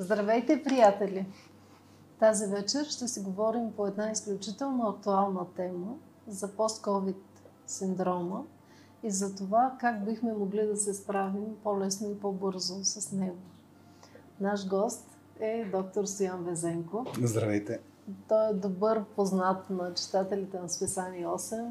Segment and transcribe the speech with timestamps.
[0.00, 1.26] Здравейте, приятели!
[2.18, 5.94] Тази вечер ще си говорим по една изключително актуална тема
[6.28, 7.16] за пост-ковид
[7.66, 8.44] синдрома
[9.02, 13.36] и за това как бихме могли да се справим по-лесно и по-бързо с него.
[14.40, 17.06] Наш гост е доктор Стоян Везенко.
[17.22, 17.80] Здравейте!
[18.28, 21.70] Той е добър познат на читателите на списание 8,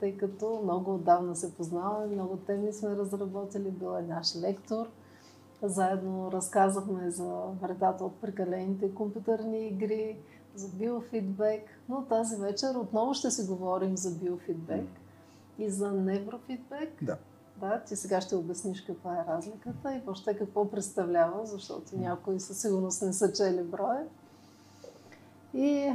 [0.00, 4.88] тъй като много отдавна се познаваме, много теми сме разработили, бил е наш лектор.
[5.62, 10.16] Заедно разказахме за вредата от прекалените компютърни игри,
[10.54, 14.86] за биофидбек, но тази вечер отново ще си говорим за биофидбек
[15.58, 17.04] и за неврофидбек.
[17.04, 17.16] Да.
[17.60, 22.60] Да, ти сега ще обясниш каква е разликата и въобще какво представлява, защото някои със
[22.60, 24.04] сигурност не са чели броя.
[25.54, 25.92] И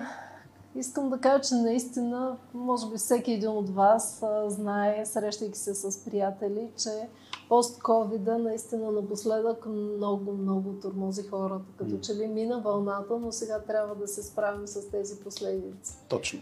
[0.75, 5.73] искам да кажа, че наистина, може би всеки един от вас а, знае, срещайки се
[5.73, 7.09] с приятели, че
[7.51, 11.65] пост-ковида наистина напоследък много, много тормози хората.
[11.77, 15.93] Като че ли мина вълната, но сега трябва да се справим с тези последици.
[16.09, 16.41] Точно.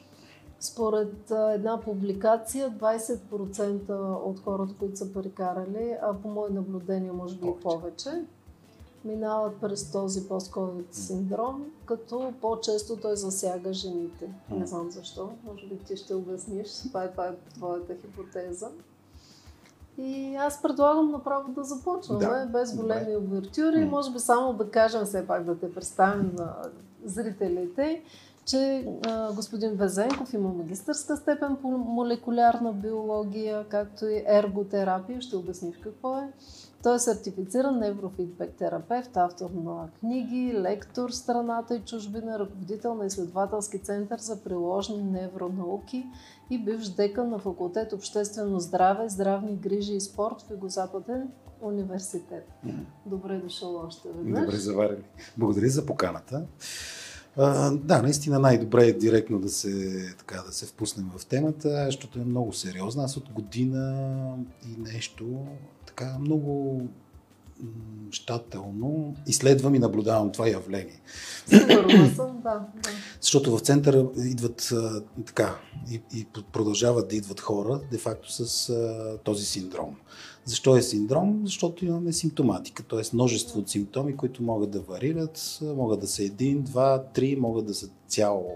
[0.59, 3.89] Според една публикация, 20%
[4.25, 8.09] от хората, които са прекарали, а по мое наблюдение може би и повече,
[9.05, 14.33] минават през този пост-ковид синдром, като по-често той засяга жените.
[14.51, 18.69] Не знам защо, може би ти ще обясниш, това е, това е твоята хипотеза.
[20.01, 23.85] И аз предлагам направо да започваме, да, без големи овертюри.
[23.85, 26.55] Може би само да кажем, все пак да те представим на
[27.05, 28.03] зрителите,
[28.49, 35.21] че а, господин Везенков има магистърска степен по молекулярна биология, както и ерготерапия.
[35.21, 36.31] Ще обясниш какво е.
[36.83, 43.79] Той е сертифициран неврофидбек терапевт, автор на книги, лектор страната и чужбина, ръководител на изследователски
[43.79, 46.05] център за приложни невронауки
[46.49, 52.47] и бивш декан на факултет Обществено здраве, здравни грижи и спорт в Югозападен университет.
[53.05, 54.41] Добре дошъл още веднъж.
[54.41, 55.03] Добре заварили.
[55.37, 56.45] Благодаря за поканата.
[57.37, 62.19] А, да, наистина най-добре е директно да се, така, да се впуснем в темата, защото
[62.19, 63.03] е много сериозна.
[63.03, 65.45] Аз от година и нещо
[65.85, 66.81] така много
[68.11, 71.01] щателно изследвам и наблюдавам това явление.
[71.45, 72.89] Сигурно съм, да, да.
[73.21, 75.55] Защото в центъра идват а, така
[75.91, 79.95] и, и продължават да идват хора, де-факто с а, този синдром.
[80.49, 81.41] Защо е синдром?
[81.45, 83.01] Защото имаме симптоматика, т.е.
[83.13, 87.73] множество от симптоми, които могат да варират, могат да са един, два, три, могат да
[87.73, 88.47] са цял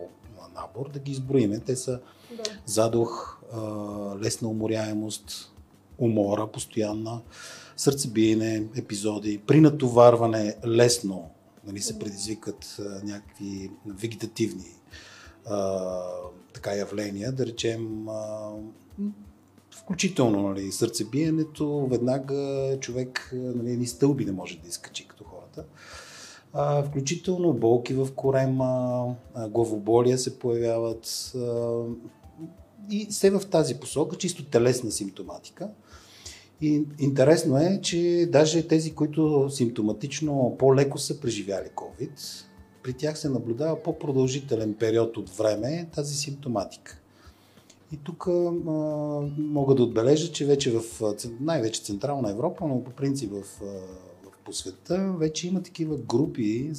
[0.55, 1.59] набор, да ги изброиме.
[1.59, 2.43] Те са да.
[2.65, 3.41] задух,
[4.21, 5.53] лесна уморяемост,
[5.97, 7.21] умора постоянна,
[7.77, 11.29] сърцебиене, епизоди, при натоварване лесно
[11.65, 14.71] нали, се предизвикат някакви вегетативни
[15.45, 15.99] а,
[16.53, 18.51] така явления, да речем а,
[19.83, 25.66] включително нали, сърцебиенето, веднага човек нали, ни стълби не може да изкачи като хората.
[26.53, 29.05] А, включително болки в корема,
[29.49, 31.81] главоболия се появяват а,
[32.91, 35.69] и все в тази посока, чисто телесна симптоматика.
[36.61, 42.43] И интересно е, че даже тези, които симптоматично по-леко са преживяли COVID,
[42.83, 47.03] при тях се наблюдава по-продължителен период от време тази симптоматика.
[47.93, 48.27] И тук
[49.37, 50.83] мога да отбележа, че вече в
[51.39, 56.71] най-вече Централна Европа, но по принцип в, в по света, вече има такива групи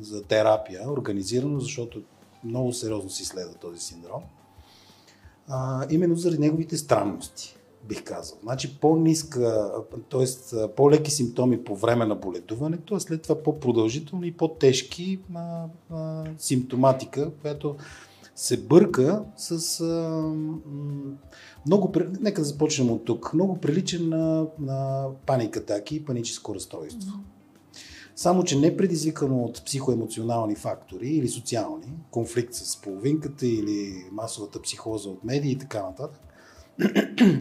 [0.00, 2.02] за терапия, организирано, защото
[2.44, 4.22] много сериозно се изследва този синдром.
[5.48, 8.38] А, именно заради неговите странности бих казал.
[8.42, 9.72] Значи по-ниска,
[10.10, 10.26] т.е.
[10.76, 17.30] по-леки симптоми по време на боледуването, а след това по-продължителни и по-тежки а, а, симптоматика,
[17.42, 17.76] която
[18.38, 20.22] се бърка с а,
[21.66, 27.12] много, нека да започнем от тук, много прилича на, на паникатаки и паническо разстройство.
[28.16, 35.08] Само, че не предизвикано от психоемоционални фактори или социални, конфликт с половинката или масовата психоза
[35.08, 36.20] от медии и така нататък,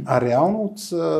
[0.06, 0.79] а реално от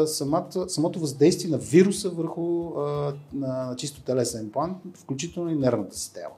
[0.10, 6.34] самата, самото въздействие на вируса върху а, на чисто телесен план, включително и нервната система.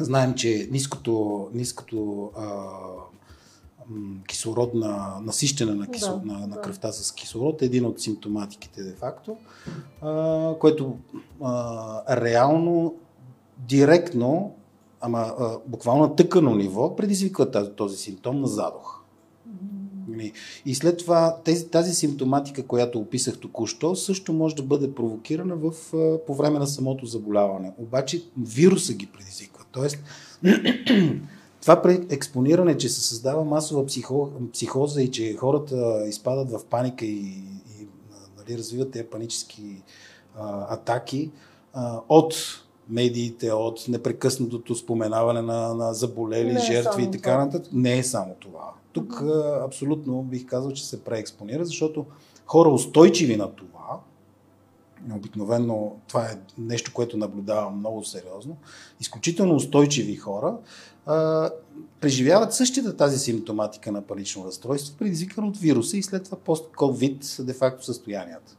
[0.00, 2.66] Знаем, че ниското, ниското а,
[4.28, 9.36] кислородна, насищане на, кисло, да, на, на кръвта с кислород е един от симптоматиките де-факто,
[10.00, 10.96] а, което
[11.42, 12.94] а, реално,
[13.58, 14.54] директно,
[15.00, 19.02] ама а, буквално на тъкано ниво, предизвиква тази, този симптом на задух.
[20.08, 20.32] Нали?
[20.66, 25.72] И след това тези, тази симптоматика, която описах току-що, също може да бъде провокирана в,
[26.26, 27.72] по време на самото заболяване.
[27.78, 29.61] Обаче вируса ги предизвиква.
[29.72, 29.98] Тоест,
[31.62, 37.44] това експониране, че се създава масова психо, психоза и че хората изпадат в паника и,
[37.80, 37.86] и
[38.38, 39.82] нали, развиват тези панически
[40.38, 41.30] а, атаки
[41.74, 42.34] а, от
[42.88, 47.72] медиите, от непрекъснатото споменаване на, на заболели, Не е жертви и така нататък.
[47.72, 48.72] Не е само това.
[48.92, 52.06] Тук а, абсолютно бих казал, че се преекспонира, защото
[52.46, 54.00] хора устойчиви на това,
[55.10, 58.56] обикновено това е нещо, което наблюдавам много сериозно,
[59.00, 60.56] изключително устойчиви хора,
[61.06, 61.50] а,
[62.00, 67.84] преживяват същата тази симптоматика на панично разстройство, предизвикано от вируса и след това пост-ковид де-факто
[67.84, 68.56] състоянията.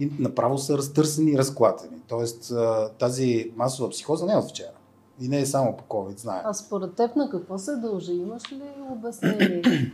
[0.00, 1.96] И направо са разтърсени и разклатени.
[2.08, 2.52] Тоест
[2.98, 4.72] тази масова психоза не е от вчера.
[5.20, 6.42] И не е само по COVID, знаем.
[6.44, 8.12] А според теб на какво се дължи?
[8.12, 9.92] Имаш ли обяснение?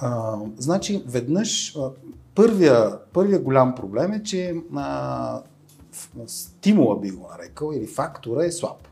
[0.00, 1.76] А, значи, веднъж
[2.38, 5.42] първия, първия голям проблем е, че а,
[6.26, 8.88] стимула би го нарекал или фактора е слаб.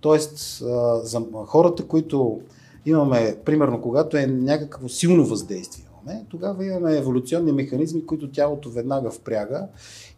[0.00, 2.40] Тоест, а, за хората, които
[2.86, 9.10] имаме, примерно, когато е някакво силно въздействие, имаме, тогава имаме еволюционни механизми, които тялото веднага
[9.10, 9.66] впряга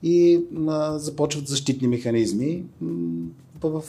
[0.02, 2.64] и а, започват защитни механизми
[3.62, 3.82] в,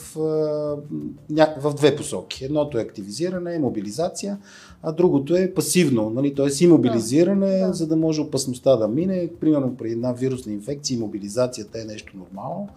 [1.60, 2.44] в, две посоки.
[2.44, 4.38] Едното е активизиране, мобилизация,
[4.82, 6.34] а другото е пасивно, нали?
[6.34, 6.64] т.е.
[6.64, 7.72] имобилизиране, Да, да.
[7.72, 9.30] за да може опасността да мине.
[9.40, 12.68] Примерно при една вирусна инфекция имобилизацията е нещо нормално,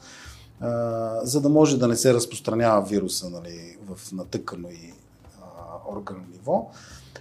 [0.59, 4.93] а, за да може да не се разпространява вируса нали, в натъкано и
[5.41, 6.69] а, органно ниво.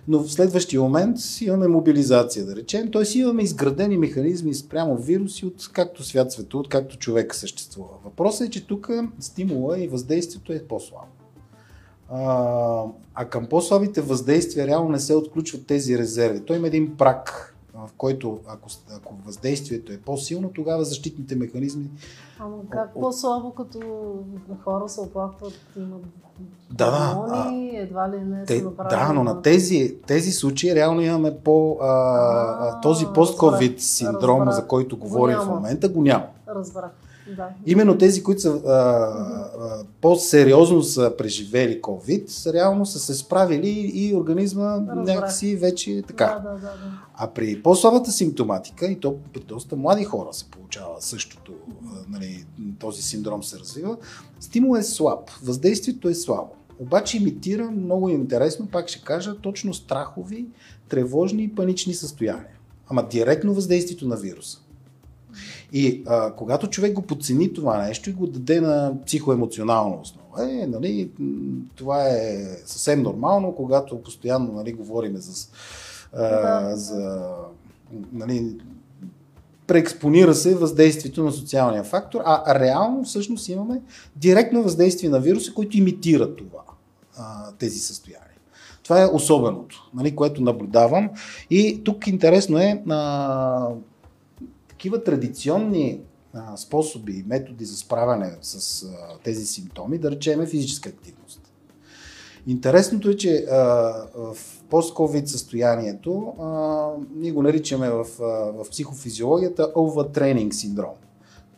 [0.08, 3.19] Но в следващия момент имаме мобилизация, да речем, т.е.
[3.19, 7.94] имаме изградени механизми спрямо вируси от както свят света, от както човек съществува.
[8.04, 8.90] Въпросът е, че тук
[9.20, 11.06] стимула и въздействието е по-слабо.
[12.10, 12.84] А,
[13.14, 16.40] а към по-слабите въздействия реално не се отключват тези резерви.
[16.40, 17.51] Той има един прак,
[17.87, 21.90] в който ако, ако въздействието е по-силно, тогава защитните механизми
[22.38, 23.79] Ама как по-слабо, като
[24.64, 26.02] хора се оплакват, имат
[26.70, 29.00] Да, да, едва ли не Те, са направили...
[29.00, 34.56] да, но на тези, тези случаи реално имаме по а, а, този пост-ковид синдром, разбрах.
[34.56, 36.26] за който Го говорим в момента, го няма.
[36.49, 36.90] Разбрах,
[37.37, 37.49] да.
[37.67, 44.14] Именно тези, които са а, а, по-сериозно са преживели COVID, реално са се справили и
[44.17, 45.05] организма Разбрах.
[45.05, 46.26] някакси вече е така.
[46.26, 47.02] Да, да, да, да.
[47.14, 51.52] А при по-слабата симптоматика, и то при доста млади хора се получава същото,
[51.87, 52.44] а, нали,
[52.79, 53.96] този синдром се развива,
[54.40, 56.50] стимул е слаб, въздействието е слабо.
[56.78, 60.46] Обаче имитира много интересно, пак ще кажа, точно страхови,
[60.88, 62.46] тревожни и панични състояния.
[62.88, 64.62] Ама директно въздействието на вируса.
[65.72, 70.66] И а, когато човек го подцени това нещо и го даде на психоемоционална основа, е,
[70.66, 71.10] нали,
[71.74, 75.48] това е съвсем нормално, когато постоянно нали, говориме за,
[76.12, 77.30] а, за
[78.12, 78.56] нали,
[79.66, 83.80] преекспонира се въздействието на социалния фактор, а реално всъщност имаме
[84.16, 86.62] директно въздействие на вируса, който имитира това,
[87.16, 88.28] а, тези състояния.
[88.82, 91.10] Това е особеното, нали, което наблюдавам.
[91.50, 93.68] И тук интересно е а,
[94.82, 96.00] такива традиционни
[96.34, 98.88] а, способи и методи за справяне с а,
[99.25, 101.40] тези симптоми, да речеме физическа активност.
[102.46, 103.56] Интересното е, че а,
[104.14, 104.37] в
[104.70, 108.25] пост-ковид състоянието а, ние го наричаме в, а,
[108.64, 110.94] в психофизиологията overtraining синдром.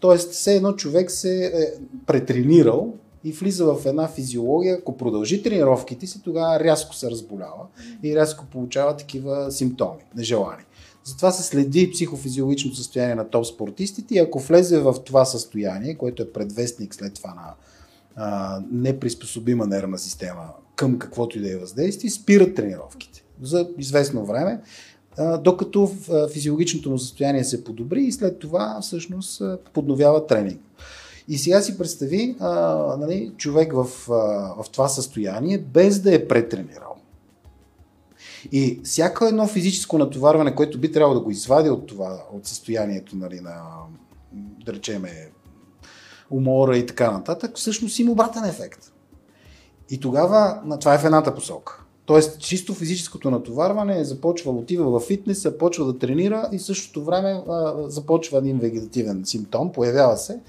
[0.01, 1.67] Тоест, все едно човек се е
[2.07, 2.95] претренирал
[3.25, 7.67] и влиза в една физиология, ако продължи тренировките си, тогава рязко се разболява
[8.03, 10.63] и рязко получава такива симптоми, нежелани.
[11.05, 16.23] Затова се следи психофизиологичното състояние на топ спортистите и ако влезе в това състояние, което
[16.23, 17.55] е предвестник след това на
[18.17, 24.61] а, неприспособима нервна система към каквото и да е въздействие, спират тренировките за известно време,
[25.19, 25.91] а, докато
[26.33, 29.43] физиологичното му състояние се подобри и след това всъщност
[29.73, 30.61] подновява тренинг.
[31.29, 32.51] И сега си представи а,
[32.97, 34.15] нали, човек в, а,
[34.63, 36.97] в това състояние, без да е претренирал.
[38.53, 43.17] И всяко едно физическо натоварване, което би трябвало да го извади от това, от състоянието
[43.17, 43.63] нали, на,
[44.65, 45.31] да речеме,
[46.31, 48.93] умора и така нататък, всъщност има обратен ефект.
[49.91, 51.85] И тогава, това е в едната посока.
[52.07, 57.75] Тоест, чисто физическото натоварване започва, отива в фитнес, почва да тренира и същото време а,
[57.87, 60.41] започва един вегетативен симптом, появява се,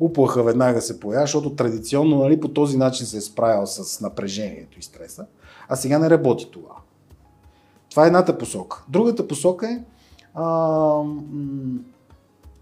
[0.00, 4.78] уплаха веднага се появява, защото традиционно нали, по този начин се е справял с напрежението
[4.78, 5.26] и стреса,
[5.68, 6.81] а сега не работи това.
[7.92, 8.84] Това е едната посока.
[8.88, 9.78] Другата посока е
[10.34, 11.78] а, м-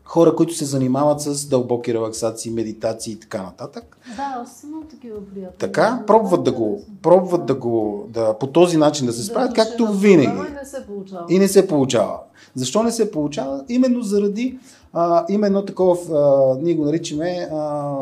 [0.04, 3.98] хора, които се занимават с дълбоки релаксации, медитации и така нататък.
[4.16, 5.58] Да, имам такива приятели.
[5.58, 9.68] Така, пробват да го, пробват да го, да, по този начин да се справят, души
[9.68, 10.26] както на винаги.
[10.48, 11.26] И не се получава.
[11.28, 12.18] И не се получава.
[12.54, 13.64] Защо не се получава?
[13.68, 14.58] Именно заради
[14.92, 17.94] а, именно такова, а, ние го наричаме а,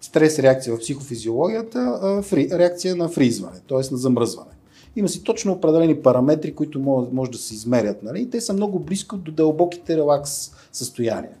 [0.00, 3.76] стрес реакция в психофизиологията, а, фри, реакция на фризване, т.е.
[3.76, 4.50] на замръзване.
[4.96, 6.80] Има си точно определени параметри, които
[7.12, 8.02] може, да се измерят.
[8.02, 8.30] Нали?
[8.30, 11.36] Те са много близко до дълбоките релакс състояния.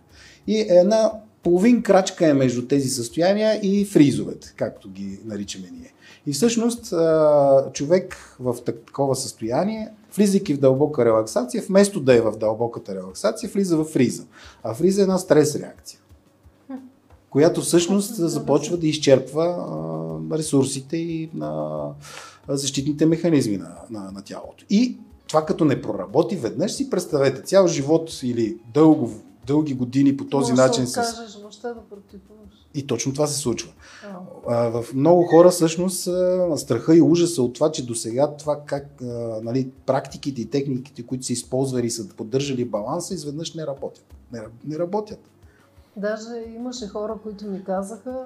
[0.46, 5.92] И една половин крачка е между тези състояния и фризовете, както ги наричаме ние.
[6.26, 6.94] И всъщност
[7.72, 13.76] човек в такова състояние, влизайки в дълбока релаксация, вместо да е в дълбоката релаксация, влиза
[13.76, 14.24] в фриза.
[14.62, 16.00] А фриза е една стрес реакция,
[17.32, 19.66] която всъщност започва да изчерпва
[20.32, 21.84] ресурсите и на
[22.48, 24.64] защитните механизми на, на, на тялото.
[24.70, 24.98] И
[25.28, 29.10] това като не проработи веднъж, си представете цял живот или дълго,
[29.46, 30.84] дълги години по този Може начин.
[30.84, 32.50] Да кажеш, въобще да практикуваш.
[32.74, 33.72] И точно това се случва.
[34.48, 36.08] А, в много хора всъщност
[36.56, 39.04] страха и ужаса от това, че до сега това как а,
[39.42, 44.04] нали, практиките и техниките, които са използвали и са поддържали баланса, изведнъж не работят.
[44.32, 45.31] Не, не работят.
[45.96, 48.24] Даже имаше хора, които ми казаха,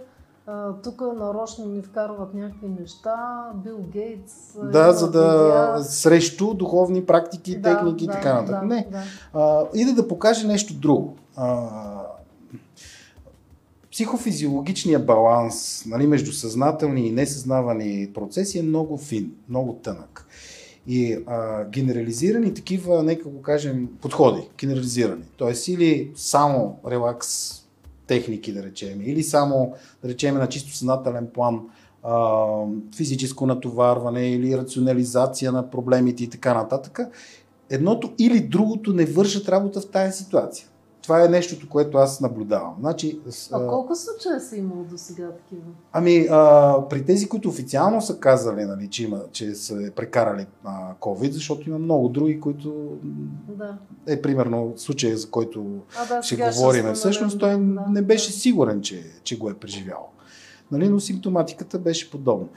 [0.83, 4.33] тук нарочно ни вкарват някакви неща, Бил Гейтс.
[4.73, 5.45] Да, за да
[5.75, 5.85] видеа.
[5.85, 8.69] срещу духовни практики, да, техники и да, така нататък.
[8.69, 8.89] Да, Не.
[8.91, 9.03] Да.
[9.33, 11.17] А, иде да покаже нещо друго.
[11.37, 11.69] А,
[13.93, 20.26] психофизиологичният баланс нали, между съзнателни и несъзнавани процеси е много фин, много тънък.
[20.89, 25.23] И а, генерализирани такива, нека го кажем, подходи, генерализирани.
[25.37, 27.63] Тоест или само релакс
[28.07, 31.61] техники, да речем, или само, да речем, на чисто съзнателен план,
[32.03, 32.47] а,
[32.97, 36.99] физическо натоварване или рационализация на проблемите и така нататък,
[37.71, 40.67] едното или другото не вършат работа в тази ситуация.
[41.07, 42.77] Това е нещото, което аз наблюдавам.
[42.81, 43.21] Значи,
[43.53, 45.63] а колко случая са имало до сега такива?
[45.93, 50.95] Ами, а, при тези, които официално са казали, нали, че, има, че са прекарали а,
[51.01, 52.99] COVID, защото има много други, които
[53.49, 53.79] да.
[54.07, 55.67] е примерно случая, за който
[55.99, 56.93] а, да, ще говорим.
[56.95, 57.59] Всъщност той да,
[57.89, 58.39] не беше да.
[58.39, 60.09] сигурен, че, че го е преживял.
[60.73, 62.49] Нали, но симптоматиката беше подобна.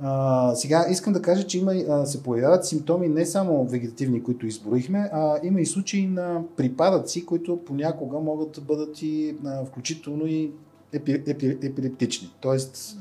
[0.00, 5.10] А, сега искам да кажа, че има, се появяват симптоми не само вегетативни, които изброихме,
[5.12, 10.50] а има и случаи на припадъци, които понякога могат да бъдат и а, включително и
[10.92, 12.30] епи, епи, епилептични.
[12.40, 12.98] Тоест,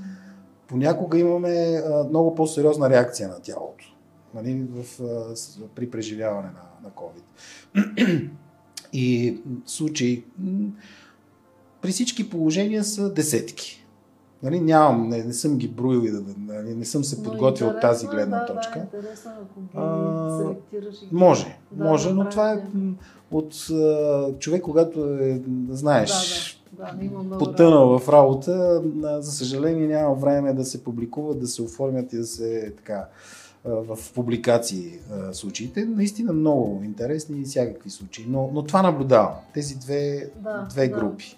[0.68, 3.96] понякога имаме а, много по-сериозна реакция на тялото
[4.36, 5.36] нали, в, а,
[5.76, 8.30] при преживяване на, на COVID.
[8.94, 10.24] и случаи
[11.82, 13.85] при всички положения са десетки.
[14.44, 17.82] Нали, нямам, не, не съм ги броил и да, нали, не съм се подготвил от
[17.82, 18.80] тази гледна да, точка.
[18.80, 20.96] Да, интересно, ако ги а, селектираш.
[21.02, 21.08] И...
[21.12, 22.64] Може, да, може, но това е
[23.32, 23.56] от
[24.40, 26.12] човек, когато е, знаеш,
[26.78, 27.24] да, да.
[27.24, 28.84] Да, потънал в работа,
[29.20, 33.08] за съжаление няма време да се публикуват, да се оформят и да се така
[33.66, 35.00] в публикации
[35.32, 35.86] случаите.
[35.86, 38.26] Наистина много интересни и всякакви случаи.
[38.30, 39.34] Но, но това наблюдавам.
[39.54, 41.00] Тези две, да, две да.
[41.00, 41.38] групи.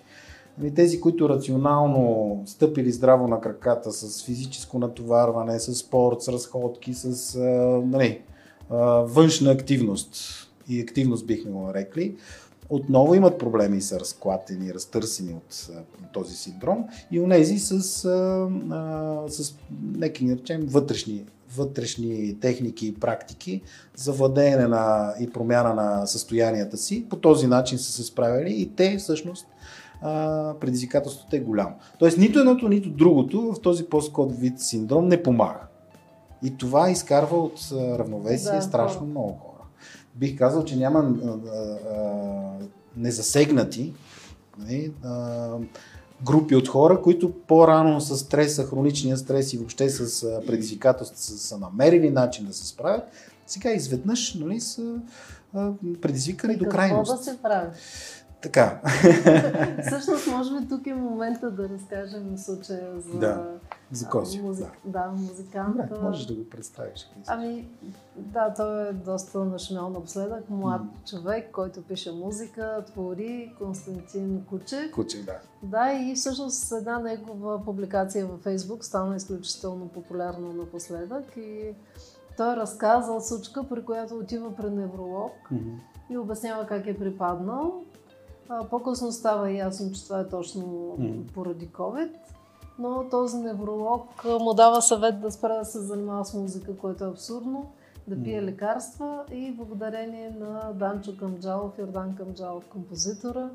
[0.59, 6.93] Ами тези, които рационално стъпили здраво на краката с физическо натоварване, с спорт, с разходки,
[6.93, 7.39] с
[7.85, 8.21] нали,
[9.03, 10.33] външна активност
[10.69, 12.15] и активност бихме го нарекли,
[12.69, 15.69] отново имат проблеми и са разклатени, разтърсени от
[16.13, 17.81] този синдром и унези с,
[19.27, 19.55] с
[19.95, 23.61] нека речем, вътрешни, вътрешни техники и практики
[23.95, 27.05] за владеене на, и промяна на състоянията си.
[27.09, 29.47] По този начин са се справили и те всъщност
[30.01, 31.75] а, предизвикателството е голямо.
[32.00, 35.60] Тоест нито едното, нито другото в този посткод вид синдром не помага.
[36.44, 39.10] И това изкарва от равновесие да, страшно хора.
[39.10, 39.63] много хора.
[40.16, 41.68] Бих казал, че няма а, а,
[42.98, 43.94] незасегнати
[44.68, 45.50] не, а,
[46.25, 51.58] групи от хора, които по-рано с стреса, хроничния стрес и въобще с предизвикателството са, са
[51.58, 53.04] намерили начин да се справят,
[53.48, 54.96] сега изведнъж нали, са
[56.01, 57.12] предизвикани до крайност.
[57.12, 57.68] Какво да се прави?
[58.41, 58.82] Така.
[59.88, 63.20] Всъщност, може би тук е момента да разкажем случая за...
[63.20, 63.46] Да,
[63.91, 64.41] за Кози.
[64.41, 64.67] Музик...
[64.86, 65.00] Да.
[65.00, 65.88] да, музиканта.
[65.96, 67.10] Да, можеш да го представиш.
[67.27, 67.67] Ами,
[68.15, 70.50] да, той е доста нашумял напоследък.
[70.50, 71.10] Млад mm.
[71.10, 74.91] човек, който пише музика, твори Константин Кучев.
[74.91, 75.39] Кучев, да.
[75.63, 81.75] Да, и всъщност една негова публикация във Фейсбук стана изключително популярна напоследък и
[82.38, 85.79] той е разказал случка, при която отива при невролог mm-hmm.
[86.10, 87.84] и обяснява как е припаднал
[88.70, 90.63] по-късно става ясно, че това е точно
[91.00, 91.32] mm.
[91.34, 92.10] поради COVID.
[92.80, 97.10] Но този невролог му дава съвет да спре да се занимава с музика, което е
[97.10, 97.72] абсурдно,
[98.08, 98.46] да пие mm.
[98.46, 103.50] лекарства и благодарение на Данчо Камджалов, Йордан Камджалов, композитора,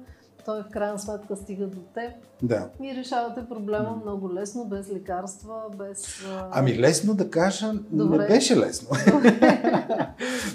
[0.45, 2.13] той в крайна сметка стига до теб.
[2.43, 2.69] Да.
[2.83, 6.25] И решавате проблема много лесно, без лекарства, без...
[6.51, 8.19] Ами лесно да кажа, Добре.
[8.19, 8.89] не беше лесно.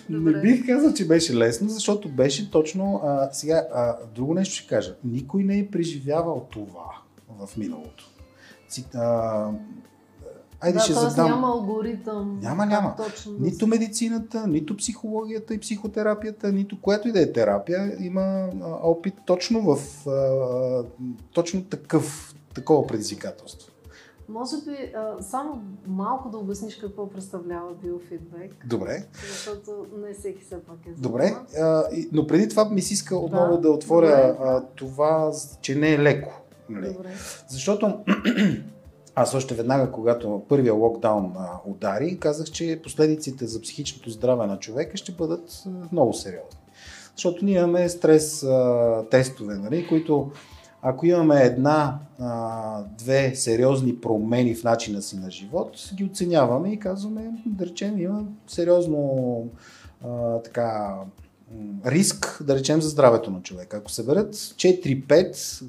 [0.09, 3.01] не бих казал, че беше лесно, защото беше точно...
[3.03, 4.95] А, сега, а, друго нещо ще кажа.
[5.03, 8.09] Никой не е преживявал това в миналото.
[8.95, 9.51] А,
[10.61, 11.29] Айде да, ще задам.
[11.29, 12.39] няма алгоритъм.
[12.41, 12.95] Няма, няма.
[12.95, 18.49] Точно Нито медицината, нито психологията и психотерапията, нито която и да е терапия има а,
[18.83, 19.77] опит точно в
[20.09, 20.83] а,
[21.33, 23.71] точно такъв, такова предизвикателство.
[24.29, 29.03] Може би а, само малко да обясниш какво представлява биофидбек, Добре.
[29.27, 33.55] защото не всеки все пак е Добре, а, но преди това ми се иска отново
[33.55, 34.47] да, Да, отворя добре.
[34.49, 36.41] а, това, че не е леко.
[36.69, 36.93] Нали?
[36.93, 37.09] Добре.
[37.49, 37.99] Защото
[39.19, 44.59] аз още веднага, когато първия локдаун а, удари, казах, че последиците за психичното здраве на
[44.59, 46.59] човека ще бъдат много сериозни.
[47.15, 50.31] Защото ние имаме стрес а, тестове, нали, които
[50.81, 56.79] ако имаме една, а, две сериозни промени в начина си на живот, ги оценяваме и
[56.79, 59.43] казваме, да речем, има сериозно
[60.05, 60.95] а, така,
[61.85, 63.77] риск, да речем, за здравето на човека.
[63.77, 65.63] Ако се берат 4-5,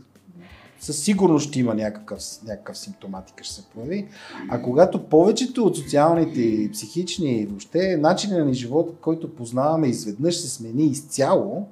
[0.80, 4.08] със сигурност ще има някакъв, някакъв симптоматика, ще се появи.
[4.48, 10.48] А когато повечето от социалните и психични, въобще начина ни живот, който познаваме, изведнъж се
[10.48, 11.66] смени изцяло,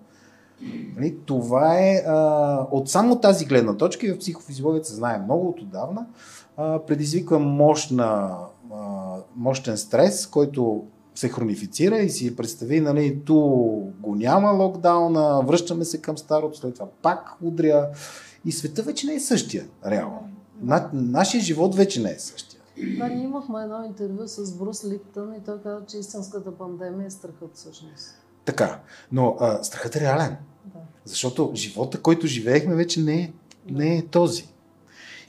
[0.96, 5.48] нали, това е а, от само тази гледна точка и в психофизиологията се знае много
[5.48, 6.06] от отдавна,
[6.56, 8.36] а, предизвиква мощна,
[8.74, 10.84] а, мощен стрес, който
[11.16, 13.34] се хронифицира и си представи, нали, ту
[14.00, 17.88] го няма локдауна, връщаме се към старото, след това пак удря
[18.44, 20.28] и света вече не е същия, реално.
[20.60, 22.60] На, нашия живот вече не е същия.
[22.98, 27.10] Да, ние имахме едно интервю с Брус Липтън и той каза, че истинската пандемия е
[27.10, 28.14] страхът всъщност.
[28.44, 28.80] Така,
[29.12, 30.80] но а, страхът е реален, Да.
[31.04, 33.32] защото живота, който живеехме, вече не е,
[33.70, 34.48] не е този.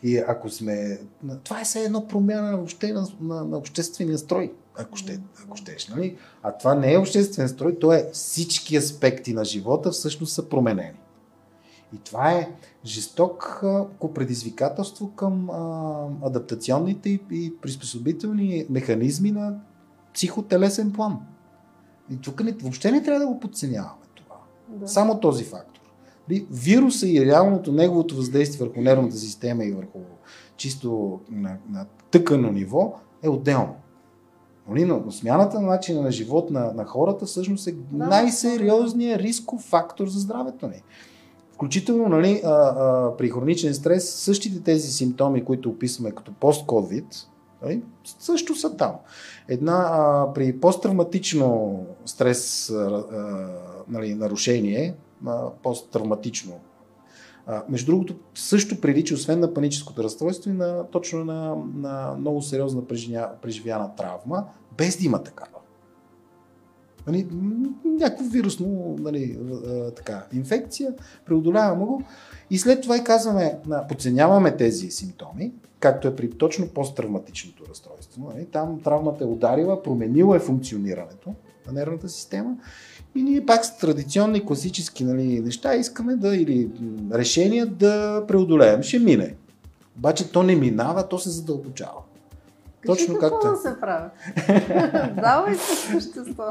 [0.03, 0.99] И ако сме...
[1.43, 5.87] Това е все едно промяна въобще на, на, на обществения строй, ако, ще, ако щеш.
[5.87, 6.17] Нали?
[6.43, 10.99] А това не е обществен строй, то е всички аспекти на живота всъщност са променени.
[11.95, 12.51] И това е
[12.85, 19.59] жесток а, предизвикателство към а, адаптационните и, и приспособителни механизми на
[20.13, 21.19] психотелесен план.
[22.11, 24.35] И тук не, въобще не трябва да го подценяваме това.
[24.69, 24.87] Да.
[24.87, 25.81] Само този фактор.
[26.29, 29.99] Нали, Вируса и реалното неговото въздействие върху нервната система и върху
[30.57, 33.75] чисто на, на тъкано ниво е отделно.
[34.69, 38.07] Но смяната на начина на живот на, на хората всъщност е Да.
[38.07, 40.83] най-сериозният рисков фактор за здравето ни.
[41.53, 47.27] Включително нали, а, а, при хроничен стрес същите тези симптоми, които описваме като пост-ковид,
[47.63, 47.83] нали,
[48.19, 48.91] също са там.
[49.47, 53.47] Една а, при посттравматично стрес а, а,
[53.89, 56.53] нали, нарушение, а, посттравматично,
[57.69, 62.87] между другото, също прилича, освен на паническото разстройство, и на, точно на, на много сериозна
[62.87, 64.45] преживя, преживяна травма,
[64.77, 65.57] без да има такава.
[67.07, 67.27] Нали,
[67.85, 69.39] някакво вирусно нали,
[69.95, 70.93] така, инфекция,
[71.25, 72.03] преодоляваме го
[72.49, 78.31] и след това и казваме, подценяваме тези симптоми, както е при точно посттравматичното разстройство.
[78.33, 78.45] Нали?
[78.45, 81.33] Там травмата е ударила, променила е функционирането
[81.67, 82.57] на нервната система
[83.15, 86.69] и ние пак с традиционни класически нали, неща искаме да или
[87.13, 88.83] решения да преодолеем.
[88.83, 89.35] Ще мине.
[89.97, 92.06] Обаче то не минава, то се задълбочава.
[92.81, 93.51] Кажи Точно какво както е.
[93.51, 94.09] да се прави.
[95.21, 96.43] Давай се същество.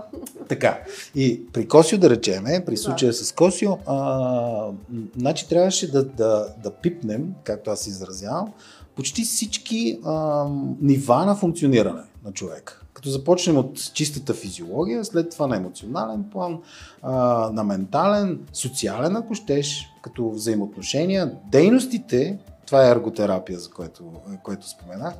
[0.48, 0.78] Така.
[1.14, 2.80] И при Косио, да речеме, при Да.
[2.80, 4.70] случая с Косио, а,
[5.16, 8.52] значи трябваше да, да, да пипнем, както аз изразявам,
[8.96, 10.46] почти всички а,
[10.80, 12.80] нива на функциониране на човека.
[12.92, 16.58] Като започнем от чистата физиология, след това на емоционален план,
[17.02, 17.12] а,
[17.52, 24.05] на ментален, социален, ако щеш, като взаимоотношения, дейностите, това е ерготерапия, за което,
[24.42, 25.14] което споменах.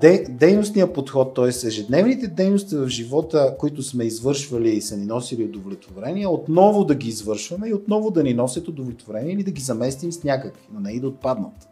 [0.00, 1.48] Де, дейностният подход, т.е.
[1.48, 7.08] ежедневните дейности в живота, които сме извършвали и са ни носили удовлетворение, отново да ги
[7.08, 10.92] извършваме и отново да ни носят удовлетворение или да ги заместим с някакви, но не
[10.92, 11.68] и да отпаднат.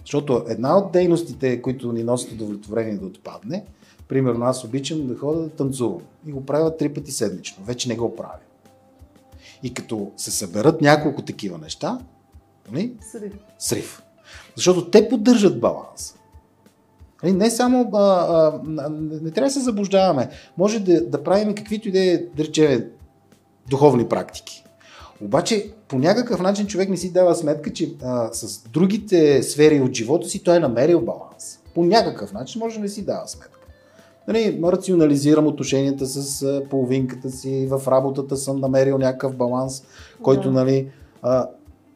[0.00, 3.64] Защото една от дейностите, които ни носят удовлетворение да отпадне,
[4.08, 7.96] примерно аз обичам да ходя да танцувам и го правя три пъти седмично, вече не
[7.96, 8.38] го правя.
[9.62, 11.98] И като се съберат няколко такива неща,
[12.72, 13.32] нали, Срив.
[13.58, 14.02] срив.
[14.56, 16.14] Защото те поддържат баланс.
[17.22, 17.90] Нали, Не само.
[17.94, 18.88] А, а,
[19.22, 20.28] не, трябва да се заблуждаваме.
[20.58, 22.84] Може да, да правим каквито и да е, да речем,
[23.70, 24.64] духовни практики.
[25.20, 29.92] Обаче, по някакъв начин човек не си дава сметка, че а, с другите сфери от
[29.92, 31.58] живота си той е намерил баланс.
[31.74, 33.58] По някакъв начин може да не си дава сметка.
[34.28, 39.82] Нали, рационализирам отношенията с а, половинката си, в работата съм намерил някакъв баланс,
[40.22, 40.54] който, Да.
[40.54, 40.90] нали,
[41.22, 41.48] а,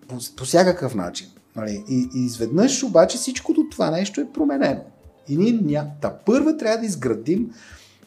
[0.08, 1.28] по, по всякакъв начин.
[1.56, 1.84] Нали?
[1.88, 4.80] И, и изведнъж обаче всичкото това нещо е променено.
[5.28, 5.86] И ние ня...
[6.00, 7.50] Та първа трябва да изградим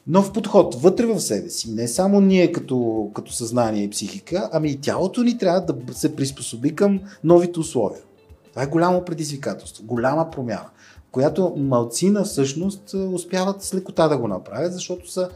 [0.07, 1.71] нов подход вътре в себе си.
[1.71, 6.15] Не само ние като, като съзнание и психика, ами и тялото ни трябва да се
[6.15, 8.01] приспособи към новите условия.
[8.49, 10.69] Това е голямо предизвикателство, голяма промяна,
[11.11, 15.29] която малцина всъщност успяват с лекота да го направят, защото са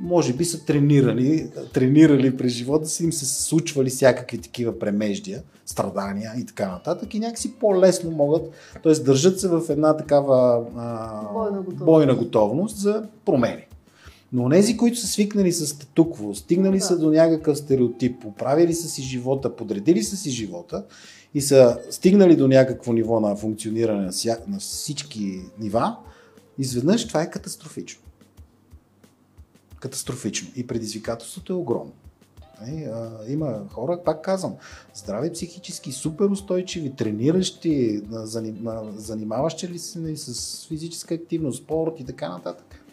[0.00, 6.32] може би са тренирали, тренирали през живота си, им се случвали всякакви такива премеждия, страдания
[6.38, 8.50] и така нататък и някакси по-лесно могат,
[8.82, 8.92] т.е.
[8.92, 11.84] държат се в една такава а, бойна, готовност.
[11.84, 13.66] бойна готовност за промени.
[14.32, 16.84] Но нези, които са свикнали с статукво, стигнали да.
[16.84, 20.84] са до някакъв стереотип, поправили са си живота, подредили са си живота
[21.34, 24.38] и са стигнали до някакво ниво на функциониране на, ся...
[24.48, 25.96] на всички нива,
[26.58, 28.02] изведнъж това е катастрофично.
[29.80, 30.48] Катастрофично.
[30.56, 31.92] И предизвикателството е огромно.
[32.62, 34.54] А, има хора, пак казвам,
[34.94, 38.02] здрави психически, супер устойчиви, трениращи,
[38.96, 42.84] занимаващи ли се с физическа активност, спорт и така нататък.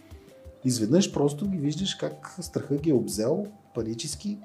[0.66, 3.46] Изведнъж просто ги виждаш как страха ги е обзел
[3.76, 4.38] панически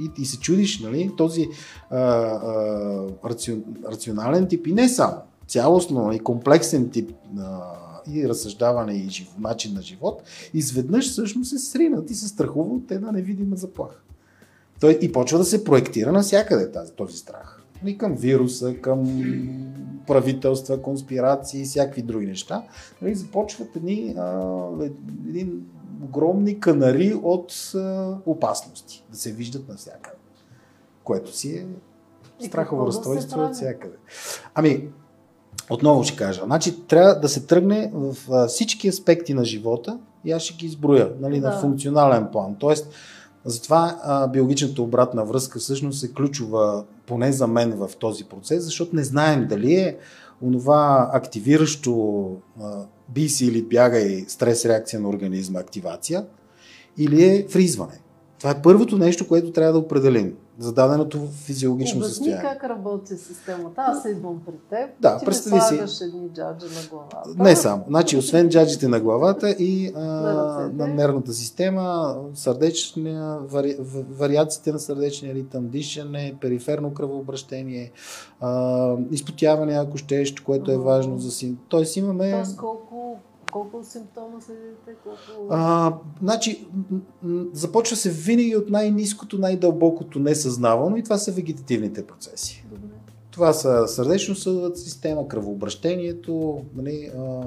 [0.00, 1.48] и, и се чудиш, нали, този
[1.90, 5.16] а, а, рацион, рационален тип и не само,
[5.46, 7.74] цялостно и комплексен тип а,
[8.12, 10.22] и разсъждаване и жив, начин на живот,
[10.54, 14.00] изведнъж всъщност се сринат и се страхува от една невидима заплаха.
[14.80, 17.60] Той и почва да се проектира навсякъде тази, този страх.
[17.86, 19.22] И към вируса, към
[20.06, 22.62] правителства, конспирации и всякакви други неща.
[23.02, 24.68] Нали, започват едни, а,
[25.28, 25.66] един
[26.02, 30.16] огромни канари от а, опасности да се виждат навсякъде.
[31.04, 31.66] Което си е
[32.46, 33.96] страхово разстройство от всякъде.
[34.54, 34.88] Ами,
[35.70, 36.42] отново ще кажа.
[36.44, 40.66] Значи, трябва да се тръгне в а, всички аспекти на живота и аз ще ги
[40.66, 41.50] изброя нали, да.
[41.50, 42.56] на функционален план.
[42.58, 42.88] Тоест,
[43.44, 48.96] затова а, биологичната обратна връзка всъщност е ключова, поне за мен в този процес, защото
[48.96, 49.96] не знаем дали е
[50.42, 52.26] онова активиращо
[52.62, 56.24] а, би си или бягай стрес реакция на организма активация
[56.98, 58.00] или е фризване.
[58.38, 62.42] Това е първото нещо, което трябва да определим за даденото физиологично Обясни състояние.
[62.42, 63.84] как работи системата.
[63.86, 64.90] Аз идвам при теб.
[65.00, 65.66] Да, ти представи си.
[65.68, 67.42] слагаш едни джаджи на главата.
[67.42, 67.84] Не само.
[67.88, 70.00] Значи, освен джаджите на главата и а,
[70.74, 73.76] на нервната система, сърдечния, вари,
[74.10, 77.92] вариациите на сърдечния ритъм, дишане, периферно кръвообращение,
[78.40, 81.56] а, изпотяване, ако щеш, което е важно за си.
[81.68, 82.30] Тоест имаме...
[82.30, 83.18] Тоест колко
[83.54, 84.94] колко симптома следите?
[85.04, 85.46] Колко...
[85.50, 86.66] А, значи,
[87.52, 92.64] започва се винаги от най-низкото, най-дълбокото несъзнавано и това са вегетативните процеси.
[92.70, 92.94] Добре.
[93.30, 97.42] Това са сърдечно-съдовата система, кръвообращението, нали, а,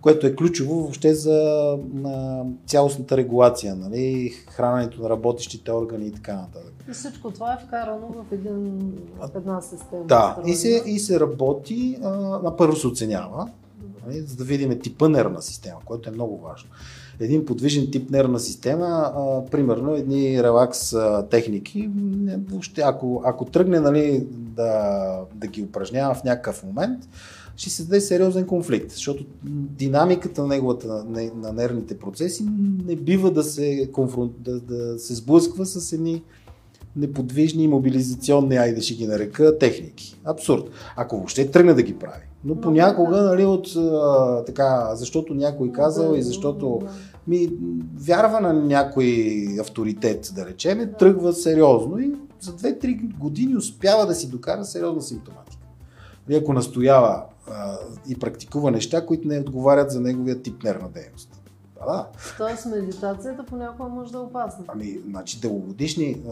[0.00, 1.70] което е ключово въобще за
[2.04, 6.84] а, цялостната регулация, нали, храненето на работещите органи и така нататък.
[6.90, 10.04] И всичко това е вкарано в, един, в една система.
[10.04, 13.48] Да, и се, и се работи, а, на първо се оценява,
[14.06, 16.70] нали, за да видим типа нервна система, което е много важно.
[17.20, 23.44] Един подвижен тип нервна система, а, примерно едни релакс а, техники, не, въобще, ако, ако
[23.44, 27.08] тръгне нали, да, да ги упражнява в някакъв момент,
[27.56, 32.44] ще се даде сериозен конфликт, защото динамиката на неговата, на, на нервните процеси
[32.86, 36.22] не бива да се, конфрон, да, да се сблъсква с едни
[36.96, 40.16] неподвижни мобилизационни, айде ще ги нарека, техники.
[40.24, 40.70] Абсурд.
[40.96, 42.22] Ако въобще тръгне да ги прави.
[42.46, 46.80] Но понякога, нали, от, а, така, защото някой казал и защото
[47.28, 47.48] ми
[47.96, 54.30] вярва на някой авторитет, да речем, тръгва сериозно и за 2-3 години успява да си
[54.30, 55.62] докара сериозна симптоматика.
[56.28, 57.78] И ако настоява а,
[58.08, 61.40] и практикува неща, които не отговарят за неговия тип нервна дейност.
[61.86, 62.06] Да.
[62.38, 64.64] Тоест медитацията понякога може да е опасна.
[64.68, 66.22] Ами, значи дългогодишни,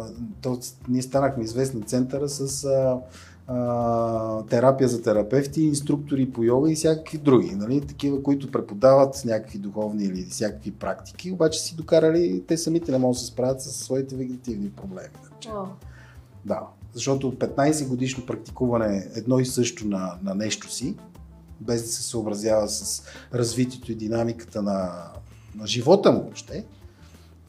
[0.43, 2.99] то, ние станахме известни центъра с а,
[3.47, 7.81] а, терапия за терапевти, инструктори по йога и всякакви други, нали?
[7.81, 13.15] такива, които преподават някакви духовни или всякакви практики, обаче си докарали, те самите не могат
[13.15, 15.09] да се справят с своите вегетативни проблеми.
[15.43, 15.67] Oh.
[16.45, 16.61] да,
[16.93, 20.97] защото 15 годишно практикуване едно и също на, на нещо си,
[21.61, 23.03] без да се съобразява с
[23.35, 25.09] развитието и динамиката на,
[25.57, 26.65] на живота му въобще,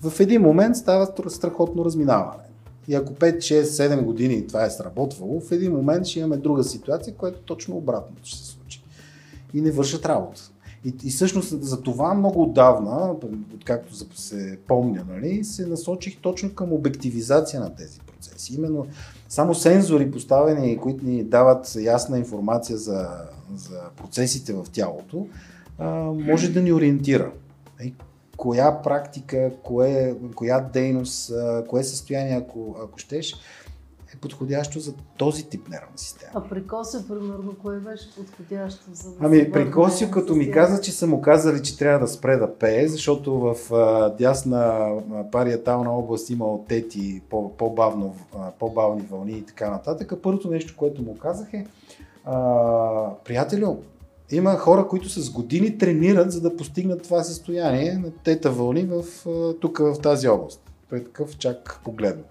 [0.01, 2.44] в един момент става страхотно разминаване.
[2.87, 6.63] И ако 5, 6, 7 години това е сработвало, в един момент ще имаме друга
[6.63, 8.83] ситуация, която точно обратното ще се случи.
[9.53, 10.41] И не вършат работа.
[10.85, 13.15] И, и всъщност за това много отдавна,
[13.55, 18.55] откакто се помня, нали, се насочих точно към обективизация на тези процеси.
[18.55, 18.87] Именно
[19.29, 23.07] само сензори поставени, които ни дават ясна информация за,
[23.55, 25.27] за процесите в тялото,
[25.79, 27.31] а, може да ни ориентира
[28.37, 31.33] коя практика, кое, коя дейност,
[31.67, 33.35] кое състояние, ако, ако щеш,
[34.15, 36.31] е подходящо за този тип нервна система.
[36.35, 40.81] А при Косио, примерно, кое беше подходящо за да Ами при Косио, като ми каза,
[40.81, 44.91] че са му казали, че трябва да спре да пее, защото в а, дясна
[45.31, 48.15] париетална област има отети, по, по-бавно,
[48.59, 50.13] по-бавни вълни и така нататък.
[50.23, 51.67] Първото нещо, което му казах е,
[52.25, 53.77] а, приятелю,
[54.31, 59.03] Има хора, които с години тренират, за да постигнат това състояние на тета вълни в,
[59.61, 60.61] тук в тази област.
[60.89, 62.23] Той е такъв чак погледна.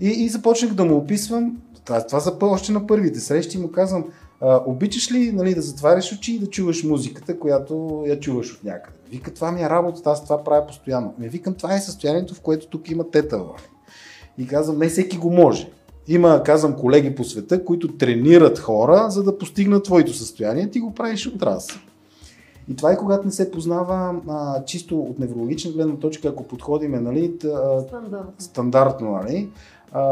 [0.00, 4.04] И, и започнах да му описвам, това, това са още на първите срещи, му казвам,
[4.40, 8.64] а, обичаш ли нали, да затваряш очи и да чуваш музиката, която я чуваш от
[8.64, 8.96] някъде?
[9.10, 11.14] Вика, това ми е работа, аз това правя постоянно.
[11.18, 13.68] Ме викам, това е състоянието, в което тук има тета вълни.
[14.38, 15.70] И казвам, не всеки го може.
[16.08, 20.70] Има, казвам, колеги по света, които тренират хора, за да постигнат твоето състояние.
[20.70, 21.68] Ти го правиш от раз.
[22.68, 27.00] И това е когато не се познава а, чисто от неврологична гледна точка, ако подходиме
[27.00, 28.32] нали, тъ, стандартно.
[28.38, 29.10] стандартно.
[29.10, 29.50] Нали,
[29.92, 30.02] а,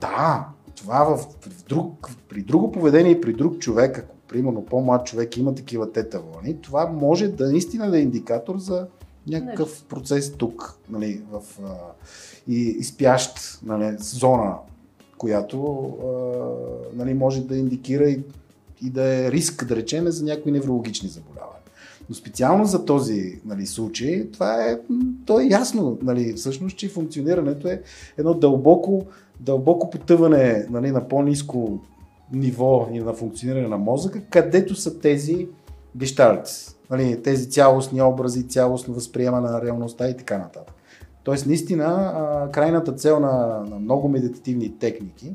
[0.00, 1.16] да, това в,
[1.50, 5.92] в друг, при друго поведение и при друг човек, ако примерно по-млад човек има такива
[5.92, 8.86] тета вълни, това може да наистина да е индикатор за
[9.26, 9.84] някакъв Нещо.
[9.88, 11.74] процес тук, нали, в а,
[12.48, 14.54] и, и спящ нали, зона
[15.18, 16.08] която а,
[16.96, 18.20] нали, може да индикира и,
[18.82, 21.56] и да е риск, да речеме, за някои неврологични заболявания.
[22.08, 24.78] Но специално за този нали, случай, това е,
[25.26, 27.82] то е ясно, нали, всъщност, че функционирането е
[28.18, 29.06] едно дълбоко,
[29.40, 31.78] дълбоко потъване нали, на по-низко
[32.32, 35.48] ниво и на функциониране на мозъка, където са тези
[35.96, 40.75] гештальци, нали, тези цялостни образи, цялостно възприемане на реалността и така нататък.
[41.26, 45.34] Тоест, наистина, крайната цел на, на много медитативни техники,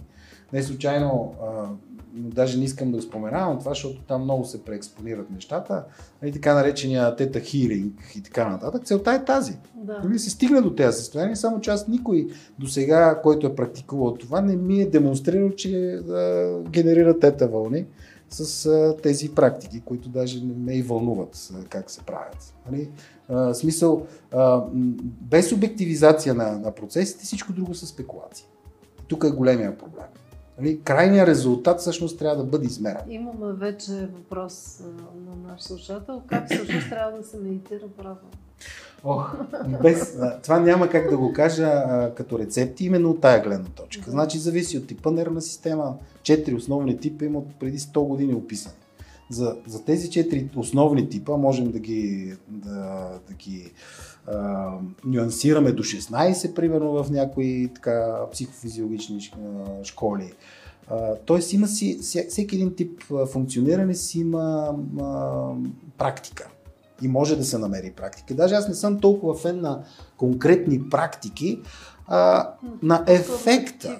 [0.54, 1.68] не случайно, а,
[2.14, 6.32] даже не искам да го споменавам това, защото там много се преекспонират нещата, и нали,
[6.32, 8.86] така наречения тета хиринг и така нататък.
[8.86, 9.58] Целта е тази.
[9.76, 10.02] Да.
[10.04, 12.28] Нали се стигне до тези състояния, само че аз никой
[12.60, 17.86] до сега, който е практикувал това, не ми е демонстрирал, че а, генерира тета вълни
[18.32, 22.54] с а, тези практики, които даже не ме и вълнуват а, как се правят.
[22.72, 22.90] Нали?
[23.30, 24.64] А, смисъл, а,
[25.22, 28.46] без обективизация на, на процесите, всичко друго са спекулации.
[29.08, 30.06] Тук е големия проблем.
[30.60, 30.82] Нали?
[30.82, 33.02] Крайният резултат всъщност трябва да бъде измерен.
[33.10, 34.82] Имаме вече въпрос
[35.26, 36.22] на наш слушател.
[36.28, 38.32] Как всъщност трябва да се медитира правилно?
[39.04, 39.36] Ох,
[39.82, 44.12] без, това няма как да го кажа а, като рецепти, именно от тая гледна точка.
[44.12, 45.96] Значи зависи от типа нервна система.
[46.24, 48.76] Четири основни типа има преди 100 години описани.
[49.30, 53.72] За, за тези четири основни типа можем да ги, да, да ги
[54.28, 54.72] а,
[55.06, 59.32] нюансираме до 16, примерно в някои така, психофизиологични
[59.84, 60.34] школи.
[61.26, 65.48] тоест има си, всеки един тип функциониране си има а,
[65.98, 66.50] практика
[67.02, 68.34] и може да се намери практика.
[68.34, 69.84] Даже аз не съм толкова фен на
[70.18, 71.62] конкретни практики,
[72.08, 74.00] а, на ефекта.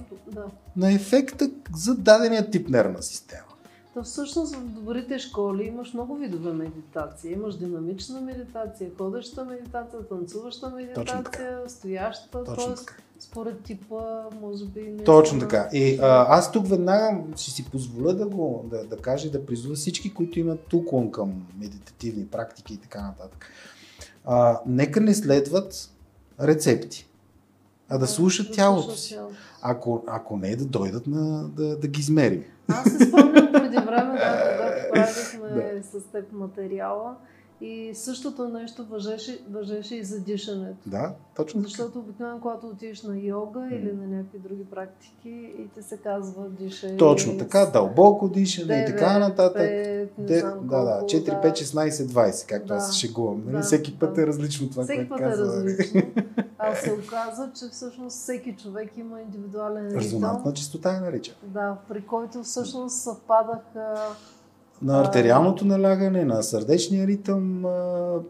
[0.76, 3.51] На ефекта за дадения тип нервна система.
[3.94, 7.32] То всъщност в добрите школи имаш много видове медитация.
[7.32, 12.76] Имаш динамична медитация, ходеща медитация, танцуваща медитация, стояща, т.е.
[13.20, 14.82] според типа, може би...
[14.82, 15.70] Не Точно така.
[15.74, 19.46] И а, аз тук веднага ще си позволя да го да, да кажа и да
[19.46, 23.52] призова всички, които имат уклон към медитативни практики и така нататък.
[24.26, 25.90] А, нека не следват
[26.42, 27.08] рецепти,
[27.92, 29.20] а да слушат тялото си.
[29.62, 32.44] Ако, ако не, да дойдат на, да, да ги измерим.
[32.68, 35.84] Аз се спомням преди време, когато правихме да.
[35.84, 37.16] с теб материала
[37.62, 40.90] и същото нещо въжеше, въжеше и за дишането.
[40.90, 41.62] Да, точно.
[41.62, 43.80] Защото обикновено, когато отидеш на йога mm.
[43.80, 46.98] или на някакви други практики и ти се казва дишай.
[46.98, 49.62] Точно така, дълбоко дишане 9, и така нататък.
[49.62, 51.50] 5, Де, да, да, 4, да.
[51.50, 53.42] 5, 16, 20, както да, аз се шегувам.
[53.46, 53.56] Нали?
[53.56, 54.22] Да, всеки път да.
[54.22, 56.02] е различно това, всеки което път е различно.
[56.58, 60.00] А се оказа, че всъщност всеки човек има индивидуален ритъм.
[60.00, 61.36] Резонантна чистота е нарича.
[61.44, 63.96] Да, при който всъщност съвпадаха
[64.82, 67.66] на артериалното налягане, на сърдечния ритъм,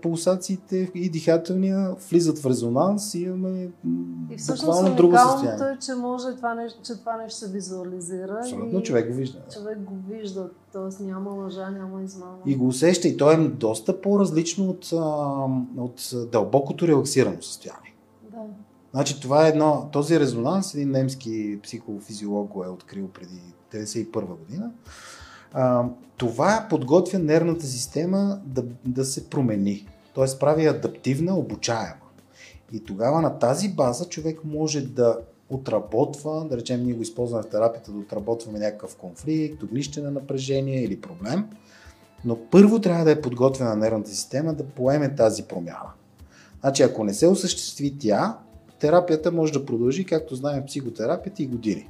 [0.02, 3.70] пулсациите и дихателния влизат в резонанс и имаме
[4.30, 5.76] и всъщност друго състояние.
[5.76, 8.40] е, че може това нещо, че това нещо се визуализира.
[8.42, 9.40] Абсолютно, човек го вижда.
[9.54, 11.04] Човек го вижда, т.е.
[11.04, 12.38] няма лъжа, няма измама.
[12.46, 14.92] И го усеща и то е доста по-различно от,
[15.78, 17.96] от дълбокото релаксирано състояние.
[18.32, 18.38] Да.
[18.94, 23.42] Значи това е едно, този резонанс, един немски психофизиолог го е открил преди
[23.74, 24.72] 1991 година
[25.54, 25.86] а,
[26.18, 29.88] това подготвя нервната система да, да се промени.
[30.16, 30.40] Т.е.
[30.40, 31.96] прави адаптивна, обучаема.
[32.74, 35.18] И тогава на тази база човек може да
[35.50, 40.84] отработва, да речем ние го използваме в терапията, да отработваме някакъв конфликт, огнище на напрежение
[40.84, 41.46] или проблем,
[42.26, 45.90] но първо трябва да е подготвена нервната система да поеме тази промяна.
[46.62, 48.38] Значи ако не се осъществи тя,
[48.80, 51.88] терапията може да продължи, както знаем психотерапията и години.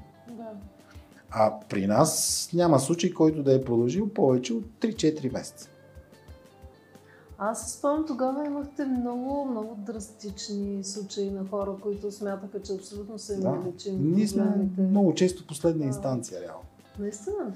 [1.32, 5.70] А при нас няма случай, който да е продължил повече от 3-4 месеца.
[7.38, 13.34] Аз спомням, тогава имахте много, много драстични случаи на хора, които смятаха, че абсолютно са
[13.34, 13.58] им да.
[13.68, 16.64] лечими Ние сме много често последна инстанция, реално.
[17.00, 17.54] Наистина?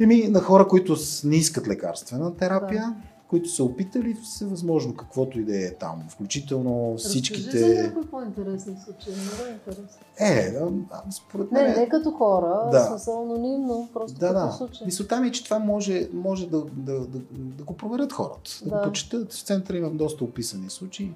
[0.00, 5.44] Еми, на хора, които не искат лекарствена терапия, да които са опитали всевъзможно, каквото и
[5.44, 7.46] да е там, включително всичките...
[7.46, 9.98] Разкажи за някои по-интересни случаи, много интересно.
[10.18, 10.54] Е,
[11.10, 11.66] според мен...
[11.66, 12.98] Не, не като хора, да.
[12.98, 14.52] с анонимно, просто да, като да.
[14.52, 14.86] случай.
[14.86, 18.70] Мисълта ми е, че това може, може да, да, да, да го проверят хората, да,
[18.70, 19.32] да го почитат.
[19.32, 21.12] В центъра имам доста описани случаи.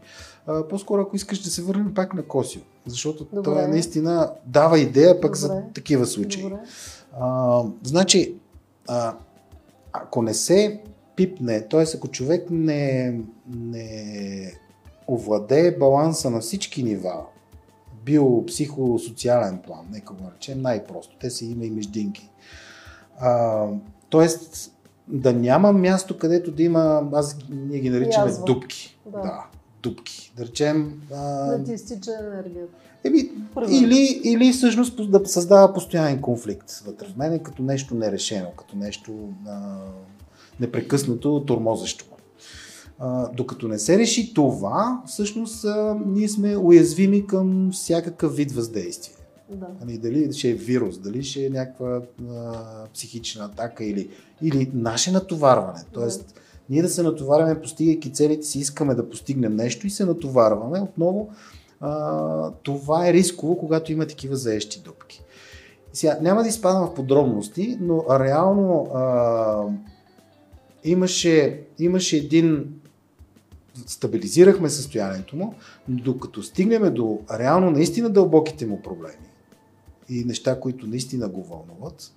[0.46, 3.42] А, по-скоро, ако искаш да се върнем пак на Косио, защото Добре.
[3.44, 5.54] той наистина дава идея пък Добре.
[5.54, 6.42] за такива случаи.
[6.42, 6.58] Добре.
[7.20, 8.34] А, значи,
[8.88, 9.14] а,
[9.92, 10.82] ако не се
[11.18, 11.84] пипне, т.е.
[11.96, 13.14] ако човек не,
[13.48, 14.52] не
[15.08, 17.14] овладее баланса на всички нива,
[18.04, 22.30] биопсихосоциален план, нека го наречем най-просто, те са има и междинки.
[23.20, 23.66] А,
[24.08, 24.72] тоест,
[25.08, 28.44] да няма място, където да има, аз ние ги наричаме Язва.
[28.44, 28.98] дупки.
[29.06, 29.20] Да.
[29.20, 29.46] да.
[29.82, 30.32] Дупки.
[30.36, 31.02] Да речем...
[31.12, 31.46] А...
[31.46, 32.74] Да ти изтича енергията.
[33.04, 33.30] Еми,
[33.70, 39.12] или, или всъщност да създава постоянен конфликт вътре в мен, като нещо нерешено, като нещо
[39.48, 39.76] а,
[40.60, 42.04] непрекъснато тормозещо.
[42.98, 49.14] А, докато не се реши това, всъщност а, ние сме уязвими към всякакъв вид въздействие.
[49.50, 49.66] Да.
[49.82, 52.52] Ами, дали ще е вирус, дали ще е някаква а,
[52.94, 54.08] психична атака или,
[54.42, 55.80] или наше натоварване.
[55.92, 56.40] Тоест, да.
[56.70, 60.80] ние да се натоварваме, постигайки целите си, искаме да постигнем нещо и се натоварваме.
[60.80, 61.28] Отново,
[61.80, 65.22] а, това е рисково, когато има такива заещи дупки.
[65.92, 69.64] Сега, няма да изпадам в подробности, но реално а,
[70.84, 72.74] имаше, имаше един
[73.86, 75.54] стабилизирахме състоянието му,
[75.88, 79.28] но докато стигнем до реално наистина дълбоките му проблеми
[80.08, 82.12] и неща, които наистина го вълнуват,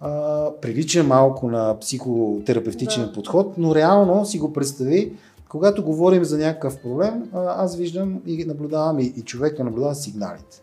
[0.00, 3.12] а, прилича малко на психотерапевтичен да.
[3.12, 5.12] подход, но реално си го представи,
[5.48, 10.62] когато говорим за някакъв проблем, а, аз виждам и наблюдавам и, и човека наблюдава сигналите.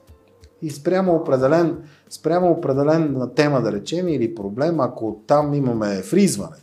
[0.61, 1.77] И спрямо определен,
[2.09, 6.62] спрямо определен тема, да речем, или проблем, ако там имаме фризване,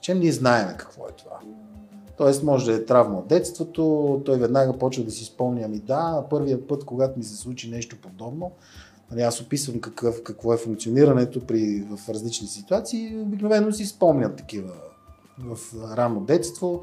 [0.00, 1.38] речем, ние знаем какво е това.
[2.16, 6.24] Тоест, може да е травма от детството, той веднага почва да си спомня, ми да,
[6.30, 8.52] първия път, когато ми се случи нещо подобно,
[9.10, 14.72] нали, аз описвам какъв, какво е функционирането при, в различни ситуации, обикновено си спомнят такива
[15.38, 15.58] в
[15.96, 16.82] ранно детство,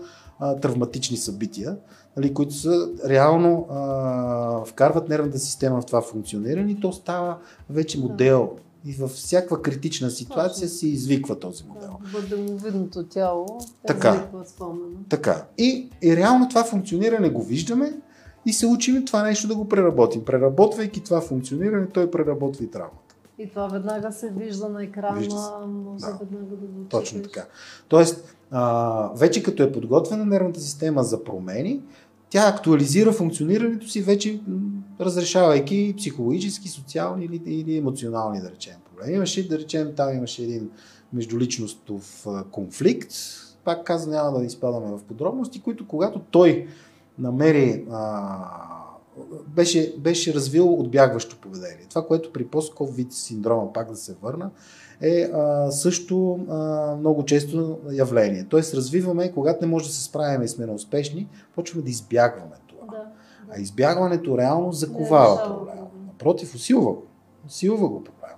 [0.61, 1.77] травматични събития,
[2.17, 7.37] нали, които са реално а, вкарват нервната система в това функциониране и то става
[7.69, 8.51] вече модел
[8.85, 11.97] и във всяка критична ситуация се извиква този модел.
[12.03, 14.97] Да, бъдемовидното тяло е така, спомена.
[15.09, 15.45] Така.
[15.57, 17.93] И, и реално това функциониране го виждаме
[18.45, 20.25] и се учим това нещо да го преработим.
[20.25, 23.15] Преработвайки това функциониране, той преработва и травмата.
[23.39, 25.21] И това веднага се вижда на екрана,
[25.67, 26.17] може да.
[26.19, 27.45] веднага да го Точно така.
[27.87, 31.81] Тоест, а, вече като е подготвена нервната система за промени,
[32.29, 34.41] тя актуализира функционирането си вече
[34.99, 39.15] разрешавайки психологически, социални или, или емоционални, да речем, проблеми.
[39.15, 40.69] Имаше, да речем, там имаше един
[41.13, 43.11] междуличностов конфликт,
[43.63, 46.67] пак казвам, няма да изпадаме в подробности, които когато той
[47.19, 48.47] намери а,
[49.47, 51.85] беше, беше развил отбягващо поведение.
[51.89, 54.49] Това, което при пост вид синдрома, пак да се върна,
[55.01, 58.45] е а, също а, много често явление.
[58.49, 62.85] Тоест развиваме, когато не може да се справим и сме неуспешни, почваме да избягваме това.
[62.91, 63.03] Да.
[63.55, 65.87] А избягването реално заковава не, проблема.
[66.07, 67.03] Напротив, усилва го.
[67.47, 68.37] Усилва го проблема.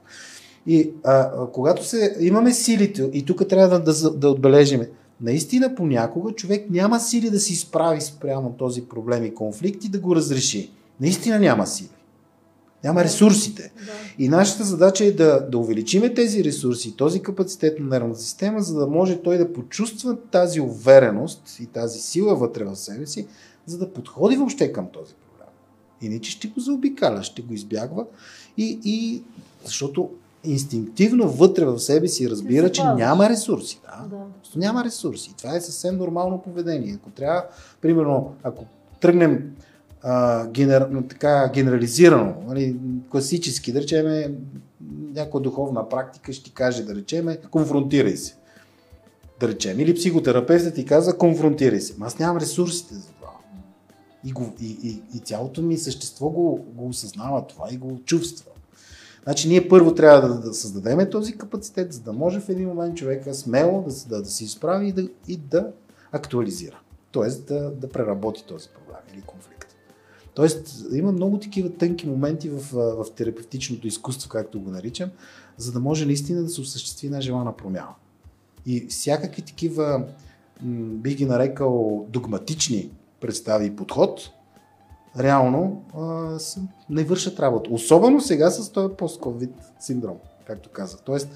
[0.67, 4.81] И а, когато се, имаме силите, и тук трябва да, да, да отбележим,
[5.21, 9.99] наистина понякога човек няма сили да се изправи спрямо този проблем и конфликт и да
[9.99, 10.71] го разреши.
[11.01, 11.89] Наистина няма сили.
[12.83, 13.71] Няма ресурсите.
[13.85, 13.91] Да.
[14.17, 18.79] И нашата задача е да, да увеличиме тези ресурси, този капацитет на нервната система, за
[18.79, 23.27] да може той да почувства тази увереност и тази сила вътре в себе си,
[23.65, 25.53] за да подходи въобще към този проблем.
[26.01, 28.05] Иначе ще го заобикаля, ще го избягва
[28.57, 29.23] и, и
[29.65, 30.09] защото
[30.43, 33.79] инстинктивно вътре в себе си разбира, че няма ресурси.
[33.83, 34.07] Да?
[34.17, 34.23] Да.
[34.41, 35.33] Просто няма ресурси.
[35.37, 36.93] Това е съвсем нормално поведение.
[37.01, 37.43] Ако трябва,
[37.81, 38.65] примерно, ако
[39.01, 39.55] тръгнем
[40.03, 42.75] а, генер, така, генерализирано, нали,
[43.11, 44.31] класически, да речеме,
[45.15, 48.35] някаква духовна практика ще ти каже, да речеме, конфронтирай се.
[49.39, 49.79] Да речем.
[49.79, 51.95] Или психотерапевтът ти казва, конфронтирай се.
[52.01, 53.31] аз нямам ресурсите за това.
[54.25, 58.51] И, го, и, и, и цялото ми същество го, го осъзнава това и го чувства.
[59.23, 62.97] Значи ние първо трябва да, да създадем този капацитет, за да може в един момент
[62.97, 65.71] човека смело да, да, да се изправи и да, и да
[66.11, 66.79] актуализира.
[67.11, 69.48] Тоест да, да преработи този проблем или конфликт.
[70.39, 75.09] Тоест, има много такива тънки моменти в, в терапевтичното изкуство, както го наричам,
[75.57, 77.93] за да може наистина да се осъществи една желана промяна.
[78.65, 80.05] И всякакви такива,
[80.63, 82.89] бих ги нарекал, догматични
[83.21, 84.29] представи и подход,
[85.19, 86.37] реално а,
[86.89, 87.69] не вършат работа.
[87.73, 90.17] Особено сега с този пост-ковид синдром,
[90.47, 90.99] както казах.
[91.05, 91.29] Тоест,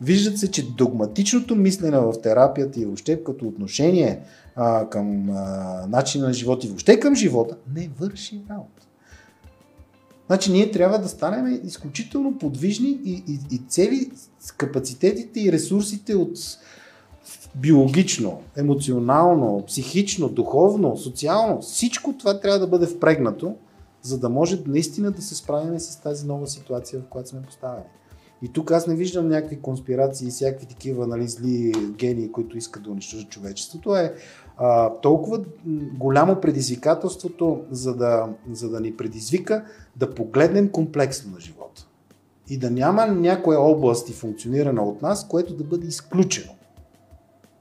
[0.00, 4.20] виждат се, че догматичното мислене в терапията и въобще като отношение
[4.56, 8.86] а, към а, начина на живота и въобще към живота не върши работа.
[10.26, 14.10] Значи ние трябва да станем изключително подвижни и, и, и цели
[14.56, 16.38] капацитетите и ресурсите от
[17.54, 23.54] биологично, емоционално, психично, духовно, социално, всичко това трябва да бъде впрегнато,
[24.02, 27.84] за да може наистина да се справим с тази нова ситуация, в която сме поставени.
[28.42, 32.82] И тук аз не виждам някакви конспирации и всякакви такива нали, зли гении, които искат
[32.82, 33.96] да унищожат човечеството.
[33.96, 34.14] Е
[34.56, 35.40] а, толкова
[35.98, 39.64] голямо предизвикателството, за да, за да ни предизвика
[39.96, 41.86] да погледнем комплексно на живота.
[42.48, 46.52] И да няма някоя област и функционирана от нас, което да бъде изключено.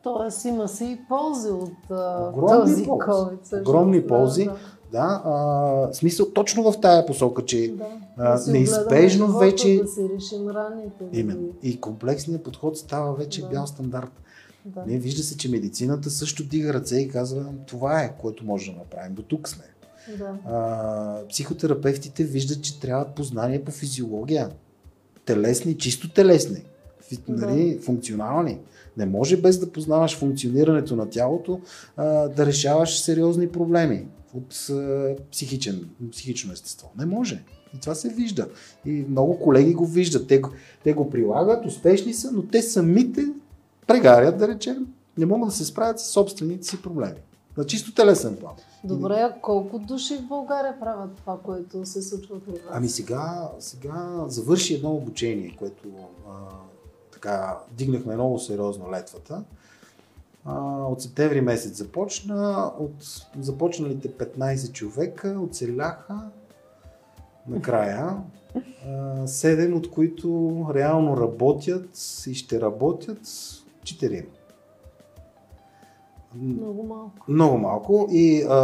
[0.03, 2.85] Тоест има си и ползи от Огромни този ползи.
[2.85, 3.61] COVID.
[3.61, 4.45] Огромни ползи.
[4.45, 4.57] Да, да.
[4.91, 7.85] Да, а, смисъл точно в тая посока, че да,
[8.17, 9.79] а, да неизбежно живота, вече.
[9.81, 11.03] Да си решим раните.
[11.13, 11.47] Именно.
[11.63, 13.47] И комплексният подход става вече да.
[13.47, 14.11] бял стандарт.
[14.65, 14.83] Да.
[14.87, 18.77] Не, вижда се, че медицината също дига ръце и казва, това е, което може да
[18.77, 19.13] направим.
[19.13, 19.63] До тук сме.
[20.17, 20.37] Да.
[20.45, 24.49] А, психотерапевтите виждат, че трябват познания по физиология.
[25.25, 26.63] Телесни, чисто телесни.
[27.27, 27.45] Да.
[27.45, 28.59] Нали, функционални.
[28.97, 31.59] Не може без да познаваш функционирането на тялото
[31.97, 34.05] а, да решаваш сериозни проблеми
[35.31, 36.91] психичен, психично естество.
[36.97, 37.43] Не може.
[37.75, 38.47] И това се вижда.
[38.85, 40.27] И много колеги го виждат.
[40.27, 40.41] Те,
[40.83, 43.25] те го прилагат, успешни са, но те самите
[43.87, 47.19] прегарят, да речем, не могат да се справят с собствените си проблеми.
[47.57, 48.53] На чисто телесен план.
[48.83, 52.61] Добре, а колко души в България правят това, което се случва при вас?
[52.71, 55.87] Ами сега, сега завърши едно обучение, което
[56.29, 56.31] а,
[57.11, 59.43] така дигнахме много сериозно летвата.
[60.45, 62.71] От септември месец започна.
[62.79, 66.29] От започналите 15 човека оцеляха
[67.47, 68.17] накрая.
[69.25, 71.89] Седем от които реално работят
[72.27, 73.19] и ще работят
[73.83, 74.27] четири.
[76.35, 77.25] Много малко.
[77.27, 78.07] Много малко.
[78.11, 78.55] И а,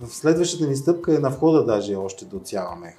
[0.00, 2.96] в следващата ни стъпка е на входа даже още да отсяваме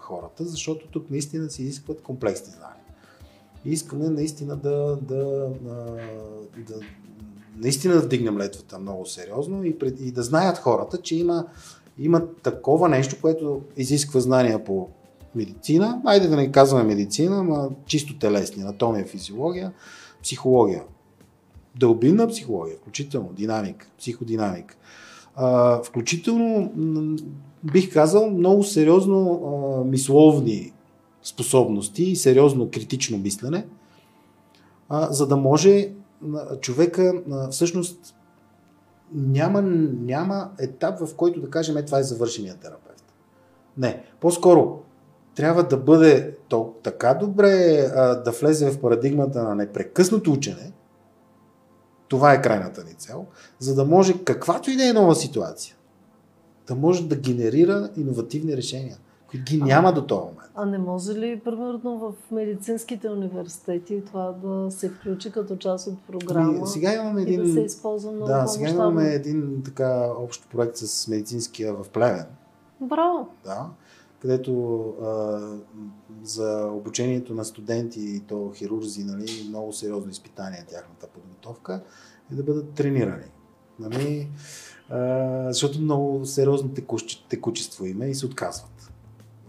[0.00, 2.84] хората, защото тук наистина се изискват комплексни знания.
[3.64, 5.96] И искаме наистина да, да, да,
[6.56, 6.80] да
[7.56, 11.46] наистина да вдигнем летвата много сериозно и, пред, и да знаят хората, че има,
[11.98, 14.88] има такова нещо, което изисква знания по
[15.34, 19.72] медицина, айде да не казваме медицина, но чисто телесни, анатомия, физиология,
[20.22, 20.82] психология.
[21.78, 24.76] Дълбинна психология, включително динамика, психодинамика.
[25.84, 26.70] Включително,
[27.64, 30.72] бих казал, много сериозно мисловни
[31.22, 33.66] способности и сериозно критично мислене,
[35.10, 35.88] за да може
[36.60, 38.14] човека всъщност
[39.12, 43.04] няма, няма етап, в който да кажем, е, това е завършения терапевт.
[43.78, 44.04] Не.
[44.20, 44.82] По-скоро
[45.34, 50.72] трябва да бъде то, така добре а, да влезе в парадигмата на непрекъснато учене,
[52.08, 53.26] това е крайната ни цел,
[53.58, 55.76] за да може каквато и да е нова ситуация,
[56.66, 58.96] да може да генерира иновативни решения
[59.30, 60.45] които ги няма а, до този момент.
[60.58, 65.98] А не може ли, примерно, в медицинските университети това да се включи като част от
[66.06, 66.52] програма?
[66.52, 67.42] И, ами, сега имаме един...
[67.42, 72.26] да се използва много Да, сега имаме един така общ проект с медицинския в Плевен.
[72.80, 73.28] Браво!
[73.44, 73.70] Да,
[74.20, 75.40] където а,
[76.22, 81.82] за обучението на студенти и то хирурзи, нали, много сериозно изпитание тяхната подготовка
[82.32, 83.30] е да бъдат тренирани.
[83.78, 84.28] Нали,
[84.90, 86.70] а, защото много сериозно
[87.28, 88.75] текучество има и се отказват.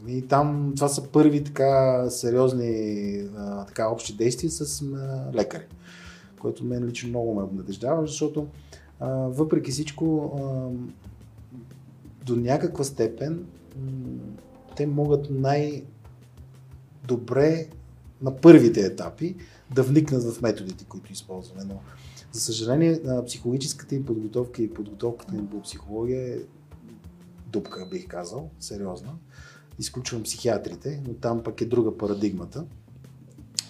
[0.07, 3.21] И там това са първи така сериозни
[3.67, 4.83] така общи действия с
[5.33, 5.65] лекари,
[6.39, 8.47] което мен лично много ме обнадеждава, защото
[9.27, 10.31] въпреки всичко
[12.25, 13.45] до някаква степен
[14.75, 15.87] те могат най-добре
[18.21, 19.35] на първите етапи
[19.75, 21.63] да вникнат в методите, които използваме.
[21.65, 21.79] Но,
[22.31, 26.37] за съжаление, психологическата им подготовка и подготовката им по психология е
[27.47, 29.13] дупка, бих казал, сериозна
[29.79, 32.65] изключвам психиатрите, но там пък е друга парадигмата.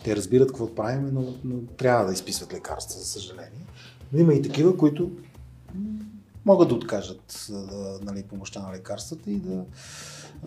[0.04, 3.66] Те разбират какво правим, но, но трябва да изписват лекарства, за съжаление.
[4.14, 5.12] Но има и такива, които
[6.46, 7.50] могат да откажат
[8.02, 9.66] нали, помощта на лекарствата и да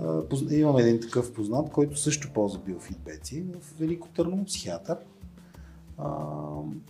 [0.00, 4.96] а, имам един такъв познат, който също ползва биофидбеци в Велико Търново, психиатър,
[5.98, 6.14] а,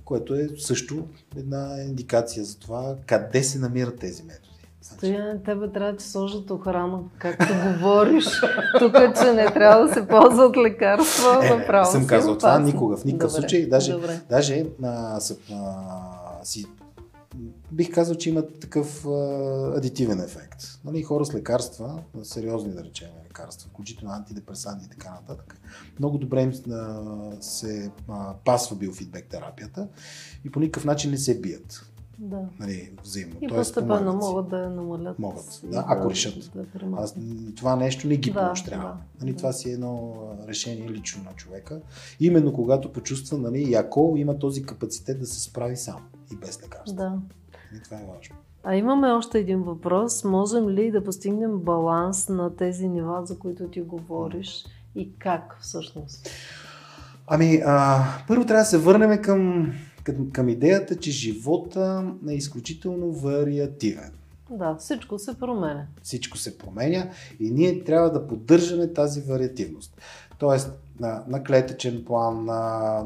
[0.04, 4.49] което е също една индикация за това къде се намират тези методи.
[4.92, 8.24] Стояне, тебе трябва да сложат охрана, както говориш.
[8.78, 11.92] Тук, че не трябва да се ползват лекарства, е, направо.
[11.92, 13.40] Не съм казал това никога, в никакъв Добре.
[13.40, 13.66] случай.
[13.66, 14.20] Даже, Добре.
[14.30, 15.20] даже а,
[15.52, 16.66] а, си
[17.72, 19.10] бих казал, че има такъв а,
[19.76, 20.62] адитивен ефект.
[20.84, 25.60] Нали, хора с лекарства, сериозни да речем лекарства, включително антидепресанти и така нататък,
[25.98, 27.02] много добре им а,
[27.40, 29.88] се а, пасва биофидбек терапията
[30.44, 31.89] и по никакъв начин не се бият.
[32.22, 32.40] Да.
[32.60, 33.36] Нали, взаимно.
[33.40, 35.18] И постепенно могат да я намалят.
[35.18, 36.50] Могат, да, ако решат.
[36.54, 36.64] Да.
[36.96, 37.14] Аз,
[37.56, 38.82] това нещо не ги Да, поощрява.
[38.82, 39.36] да, нали, да.
[39.36, 40.14] Това си е едно
[40.48, 41.80] решение лично на човека.
[42.20, 45.96] Именно когато почувства, нали, и ако има този капацитет да се справи сам
[46.32, 46.96] и без лекарство.
[46.96, 47.12] да.
[47.76, 48.36] И това е важно.
[48.64, 50.24] А имаме още един въпрос.
[50.24, 54.64] Можем ли да постигнем баланс на тези нива, за които ти говориш
[54.94, 56.28] и как всъщност?
[57.26, 59.72] Ами, а, първо трябва да се върнем към,
[60.14, 64.12] към, към идеята, че живота е изключително вариативен.
[64.50, 65.86] Да, всичко се променя.
[66.02, 70.00] Всичко се променя и ние трябва да поддържаме тази вариативност.
[70.38, 72.60] Тоест, на, на клетъчен план, на,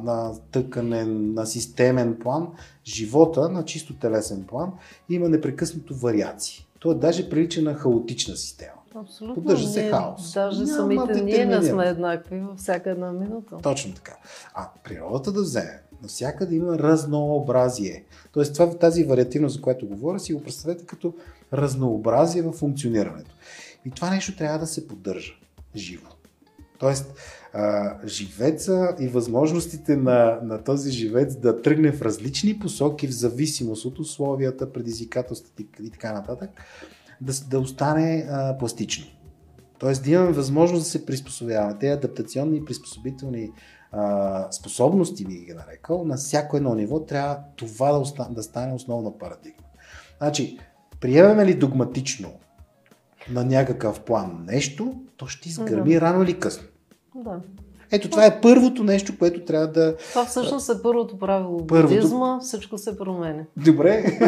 [0.05, 2.49] на тъканен, на системен план,
[2.87, 4.73] живота на чисто телесен план
[5.09, 6.67] има непрекъснато вариации.
[6.79, 8.73] Той даже прилича на хаотична система.
[8.95, 9.35] Абсолютно.
[9.35, 10.33] Поддържа се Ние- хаос.
[10.33, 13.57] Даже Няма самите ние не сме еднакви във всяка една минута.
[13.63, 14.17] Точно така.
[14.55, 18.05] А природата да вземе, навсякъде има разнообразие.
[18.33, 21.15] Тоест това, тази вариативност, за която говоря, си го представете като
[21.53, 23.35] разнообразие в функционирането.
[23.87, 25.33] И това нещо трябва да се поддържа
[25.77, 26.07] живо.
[26.79, 27.15] Тоест,
[27.53, 33.85] а, живеца и възможностите на, на този живец да тръгне в различни посоки в зависимост
[33.85, 36.51] от условията, предизвикателствата и, така нататък,
[37.21, 39.07] да, да остане а, пластично.
[39.79, 41.79] Тоест да имаме възможност да се приспособяваме.
[41.81, 43.51] Те адаптационни и приспособителни
[43.97, 48.75] а, способности, би ги нарекал, на всяко едно ниво трябва това да, оста, да стане
[48.75, 49.65] основна парадигма.
[50.19, 50.59] Значи,
[51.01, 52.33] приемаме ли догматично
[53.31, 56.65] на някакъв план нещо, то ще изгърми рано или късно.
[57.15, 57.41] Да.
[57.91, 59.97] Ето това е първото нещо, което трябва да...
[59.97, 61.95] Това всъщност е първото правило в Първото.
[61.95, 62.41] будизма.
[62.41, 63.45] Всичко се променя.
[63.57, 64.19] Добре.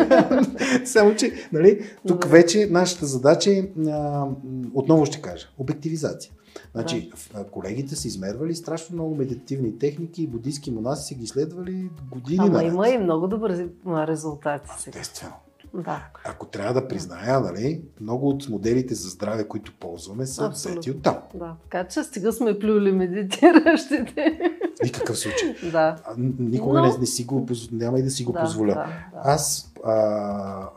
[0.85, 2.29] Само, че нали, тук Добре.
[2.29, 4.27] вече нашата задача е, а,
[4.75, 6.33] отново ще кажа, обективизация.
[6.77, 11.27] Значи, в- а, колегите са измервали страшно много медитативни техники и буддийски монаси са ги
[11.27, 12.73] следвали години Ама наред.
[12.73, 13.53] има и много добри
[13.87, 14.71] а, резултати.
[14.79, 15.33] Естествено.
[15.75, 16.05] Да.
[16.25, 20.81] Ако трябва да призная, нали, много от моделите за здраве, които ползваме, са Абсолютно.
[20.81, 21.17] взети от там.
[21.35, 24.39] Да, така че стига сме плюли медитиращите.
[24.85, 25.55] Никакъв случай.
[25.65, 25.97] да.
[26.39, 28.75] Никога Но- не, не си го, няма и да си го да, позволя.
[28.75, 28.91] Да, да.
[29.25, 30.69] Аз а, а,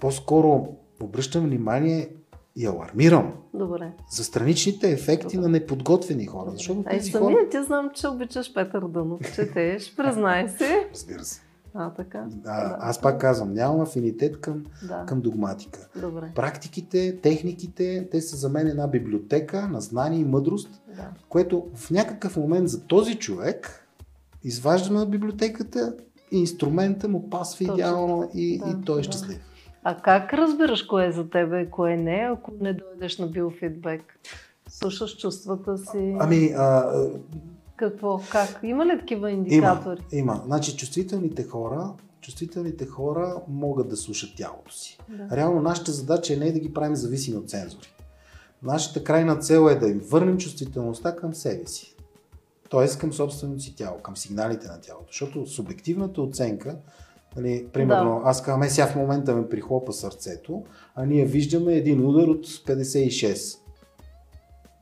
[0.00, 0.68] по-скоро
[1.00, 2.08] обръщам внимание
[2.58, 3.92] и алармирам Добре.
[4.10, 5.38] за страничните ефекти Добре.
[5.38, 6.50] на неподготвени хора.
[6.50, 7.22] Защото Ай, тези хора...
[7.24, 9.20] самия ти знам, че обичаш Петър Дънов.
[9.34, 10.88] Четеш, признай се.
[10.94, 11.40] Разбира се.
[11.74, 12.18] А, така.
[12.18, 12.76] А, Да.
[12.80, 15.04] аз пак казвам, нямам афинитет към, Да.
[15.06, 15.88] към догматика.
[15.96, 16.32] Добре.
[16.34, 21.08] Практиките, техниките, те са за мен една библиотека на знание и мъдрост, Да.
[21.28, 23.86] което в някакъв момент за този човек
[24.44, 25.94] изваждаме от библиотеката
[26.32, 29.08] и инструмента му пасва Точно идеално и, Да, и той е да.
[29.88, 34.18] А как разбираш кое е за тебе, кое не, ако не дойдеш на биофидбек?
[34.68, 36.16] Слушаш чувствата си?
[36.20, 36.92] Ами, а,
[37.76, 38.20] Какво?
[38.30, 38.60] Как?
[38.62, 40.00] Има ли такива Има, индикатори?
[40.12, 40.42] има.
[40.46, 44.98] Значи, чувствителните хора, чувствителните хора могат да слушат тялото си.
[45.08, 45.36] Да.
[45.36, 47.94] Реално нашата задача е не да ги правим зависими от цензори.
[48.62, 51.96] Нашата крайна цел е да им върнем чувствителността към себе си.
[52.68, 55.06] Тоест към собственото си тяло, към сигналите на тялото.
[55.12, 56.76] Защото субективната оценка,
[57.36, 60.64] нали, примерно, аз казвам, е, сега в момента ме прихлопа сърцето,
[60.94, 63.58] а ние виждаме един удар от 56.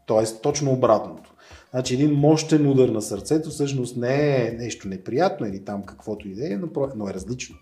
[0.07, 1.35] Тоест точно обратното.
[1.71, 6.35] Значи един мощен удар на сърцето всъщност не е нещо неприятно или там каквото и
[6.35, 6.59] да е,
[6.97, 7.57] но е различно.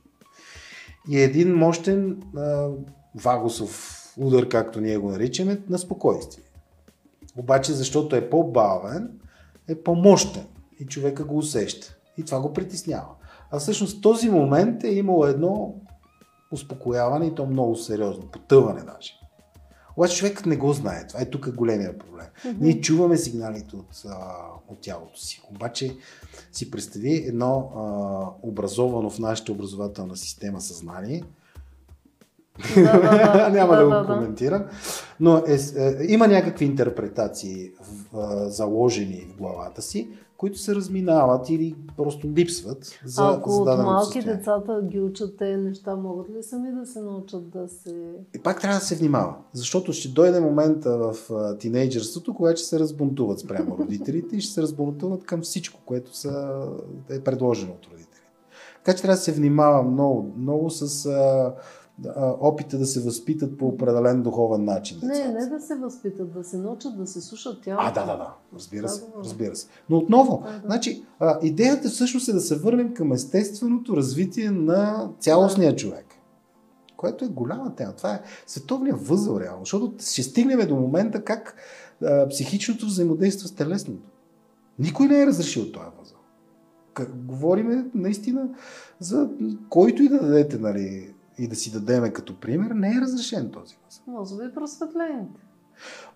[1.11, 2.69] И един мощен а,
[3.15, 6.45] вагусов удар, както ние го наричаме, на спокойствие.
[7.37, 9.11] Обаче, защото е по-бавен,
[9.69, 10.47] е по-мощен
[10.81, 11.97] и човека го усеща.
[12.19, 13.15] И това го притеснява.
[13.55, 15.75] А всъщност в този момент е имало едно
[16.51, 19.13] успокояване и то много сериозно, потъване даже.
[19.97, 21.07] Обаче човекът не го знае.
[21.07, 22.27] Това е тук големия проблем.
[22.61, 24.37] Ние чуваме сигналите от, а,
[24.69, 25.43] от тялото си.
[25.51, 25.97] Обаче
[26.53, 31.23] си представи едно а, образовано в нашата образователна система съзнание.
[33.53, 34.65] Няма да, го коментирам.
[35.21, 41.51] Но е, е, има някакви интерпретации в, а, заложени в главата си, които се разминават
[41.51, 44.35] или просто липсват за, А ако от малки състояние.
[44.35, 48.13] децата ги учат те неща, могат ли сами да се научат да се...
[48.35, 52.69] И пак трябва да се внимава, защото ще дойде момента в а, тинейджърството, когато ще
[52.69, 56.63] се разбунтуват спрямо родителите и ще се разбунтуват към всичко, което са,
[57.11, 58.15] е предложено от родителите.
[58.85, 61.07] Така че трябва да се внимава много, много с
[62.41, 64.99] опита да се възпитат по определен духовен начин.
[65.03, 65.33] Не, децата.
[65.33, 67.87] не да се възпитат, да се научат да се слушат тялото.
[67.87, 68.35] А, да, да, да.
[68.55, 69.05] Разбира се.
[69.19, 69.67] Разбира се.
[69.91, 70.61] Но отново, да, да.
[70.65, 75.77] Значи, а, идеята всъщност е да се върнем към естественото развитие на цялостния да.
[75.77, 76.07] човек.
[76.97, 77.93] Което е голяма тема.
[77.93, 79.65] Това е световният възел, реално.
[79.65, 81.57] Защото ще стигнем до момента как
[82.03, 84.09] а, психичното взаимодейства с телесното.
[84.79, 86.17] Никой не е разрешил този възел.
[87.15, 88.49] Говориме наистина
[89.01, 89.31] за
[89.69, 93.77] който и да дадете, нали, и да си дадеме като пример, не е разрешен този
[93.85, 94.03] възел.
[94.07, 95.41] Може би просветлените.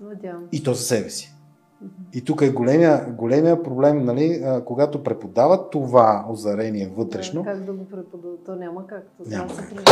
[0.01, 0.49] Надявам.
[0.53, 1.35] И то за себе си.
[2.15, 7.43] И тук е големия, големия проблем, нали, когато преподават това озарение вътрешно.
[7.43, 8.45] Да, как да го преподават?
[8.45, 9.07] То няма как.
[9.19, 9.85] То няма как.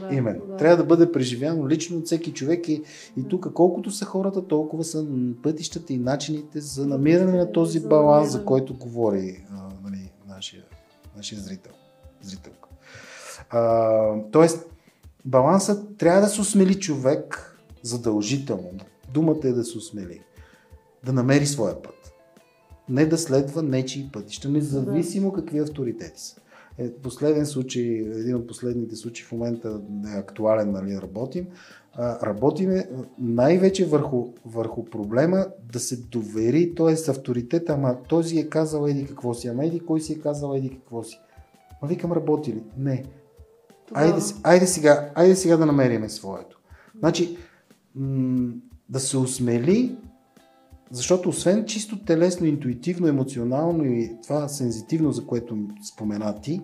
[0.00, 0.46] Да, Именно.
[0.46, 0.56] Да.
[0.56, 2.82] Трябва да бъде преживяно лично от всеки човек и,
[3.16, 5.06] и тук колкото са хората, толкова са
[5.42, 9.44] пътищата и начините за намиране на този баланс, за който говори
[9.84, 10.62] нали, нашия,
[11.16, 11.72] нашия зрител.
[12.22, 12.65] зрителка.
[13.50, 14.70] А, тоест,
[15.24, 18.70] балансът трябва да се усмели човек задължително.
[19.12, 20.20] Думата е да се усмели
[21.06, 22.12] да намери своя път.
[22.88, 26.40] Не да следва нечии пътища, независимо какви авторитети са.
[26.78, 29.80] Е, последен случай, един от последните случаи в момента
[30.14, 31.46] е актуален, нали, работим.
[31.92, 32.88] А, работиме
[33.18, 37.10] най-вече върху, върху проблема да се довери, т.е.
[37.10, 40.70] авторитета, ама този е казал еди какво си, ама еди кой си е казал еди
[40.70, 41.20] какво си.
[41.82, 42.62] Ма викам работи ли?
[42.78, 43.04] Не.
[43.94, 46.58] Айде, айде, сега, айде сега да намериме своето.
[46.98, 47.36] Значи,
[47.94, 48.52] м-
[48.88, 49.96] да се осмели
[50.90, 55.58] защото освен чисто телесно, интуитивно, емоционално и това сензитивно, за което
[55.88, 56.62] спомена ти,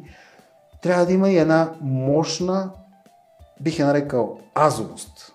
[0.82, 2.70] трябва да има и една мощна,
[3.60, 5.32] бих я нарекал, азовост.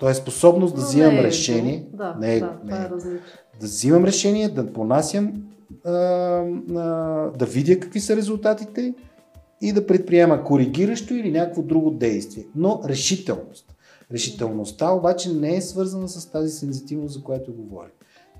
[0.00, 1.86] Тоест способност да Но взимам е решение.
[1.92, 2.80] Да, не е, да, не е.
[2.80, 2.88] е
[3.60, 5.32] да взимам решение, да понасям,
[5.84, 6.82] а, а,
[7.30, 8.94] да видя какви са резултатите
[9.60, 12.46] и да предприема коригиращо или някакво друго действие.
[12.54, 13.74] Но решителност.
[14.12, 17.92] Решителността обаче не е свързана с тази сензитивност, за която говорим.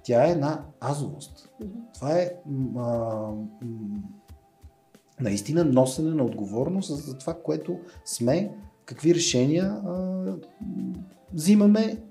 [0.03, 1.49] Тя е една азовост.
[1.95, 2.33] Това е
[2.79, 3.19] а,
[5.21, 10.25] наистина носене на отговорност за това, което сме, какви решения а,
[11.33, 12.03] взимаме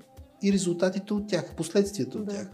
[0.44, 2.52] и резултатите от тях, последствията от тях.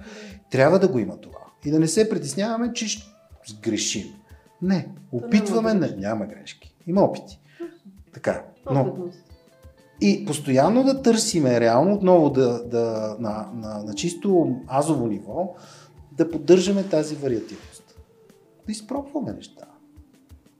[0.51, 1.39] Трябва да го има това.
[1.65, 3.07] И да не се притесняваме, че ще
[3.47, 4.05] сгрешим.
[4.61, 6.75] Не, опитваме, не, няма грешки.
[6.87, 7.39] Има опити.
[8.13, 8.95] Така, но
[10.01, 15.53] и постоянно да търсиме, реално отново да, да, на, на, на чисто азово ниво,
[16.11, 17.95] да поддържаме тази вариативност.
[18.65, 19.65] Да изпробваме неща.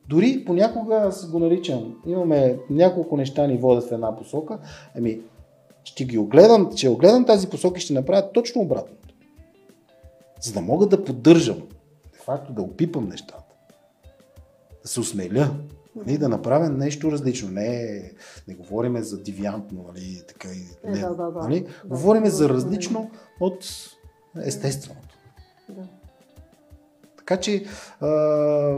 [0.10, 4.60] Дори понякога аз го наричам, имаме няколко неща ни водят в една посока,
[4.98, 5.22] ами
[5.84, 9.14] ще ги огледам, ще огледам тази посока и ще направя точно обратното.
[10.42, 11.58] За да мога да поддържам,
[12.14, 13.49] де факто да опипам нещата,
[14.90, 15.52] се осмеля,
[15.96, 17.52] Нали, да направим нещо различно.
[17.52, 18.02] Не,
[18.48, 20.90] не говорим за девиантно, нали, така и.
[20.90, 21.40] Е, не, да, да, да.
[21.40, 21.60] Нали?
[21.60, 23.46] Да, говорим да, за различно да.
[23.46, 23.66] от
[24.44, 25.18] естественото.
[25.70, 25.84] Да.
[27.18, 27.66] Така че
[28.00, 28.08] а,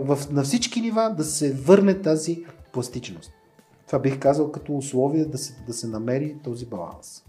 [0.03, 3.32] в, на всички нива да се върне тази пластичност.
[3.88, 7.24] Това бих казал като условие да се, да се намери този баланс.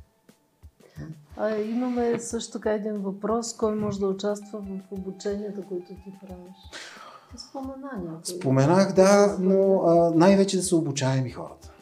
[1.37, 3.57] А, имаме също така един въпрос.
[3.57, 6.57] Кой може да участва в обученията, които ти правиш?
[7.37, 8.25] Спомена някой.
[8.25, 11.73] Споменах, да, но а, най-вече да са обучаеми хората.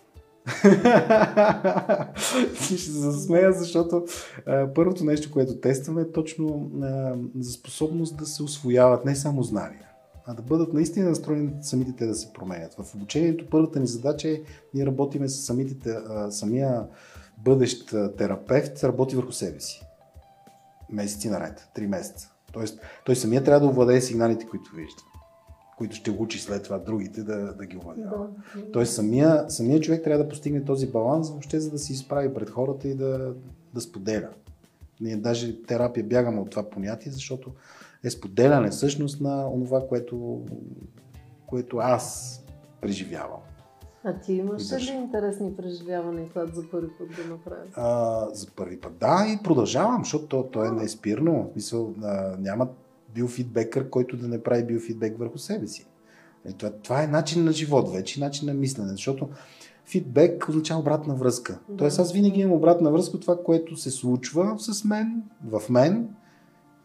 [2.55, 4.05] ще се засмея, защото
[4.47, 9.43] а, първото нещо, което тестваме е точно а, за способност да се освояват не само
[9.43, 9.89] знания,
[10.27, 12.75] а да бъдат наистина настроени самите те да се променят.
[12.75, 14.41] В обучението първата ни задача е
[14.75, 16.87] ние работиме с самите, а, самия
[17.39, 19.83] бъдещ терапевт, работи върху себе си.
[20.91, 22.31] Месеци наред, три месеца.
[22.53, 25.10] Тоест, той самия трябва да овладее сигналите, които вижда
[25.81, 28.29] които ще учи след това другите да, да ги овладява.
[28.57, 28.73] Да.
[28.73, 32.51] Тоест самия, самия човек трябва да постигне този баланс въобще, за да се изправи пред
[32.51, 33.35] хората и да,
[33.75, 34.29] да споделя.
[35.01, 37.51] Ние даже терапия бягаме от това понятие, защото
[38.05, 40.41] е споделяне всъщност на това, което,
[41.47, 42.37] което аз
[42.81, 43.41] преживявам.
[44.05, 47.73] А ти имаш ли интересни преживявания, когато за първи път го направиш?
[47.75, 51.51] А, за първи път, да, и продължавам, защото то, то е неспирно.
[51.57, 52.69] Мисъл, а, няма
[53.15, 55.87] биофидбекър, който да не прави биофидбек върху себе си.
[56.45, 59.29] Е, това, това е начин на живот вече, начин на мислене, защото
[59.85, 61.59] фидбек означава обратна връзка.
[61.69, 61.77] Да.
[61.77, 66.09] Тоест аз винаги имам обратна връзка от това, което се случва с мен, в мен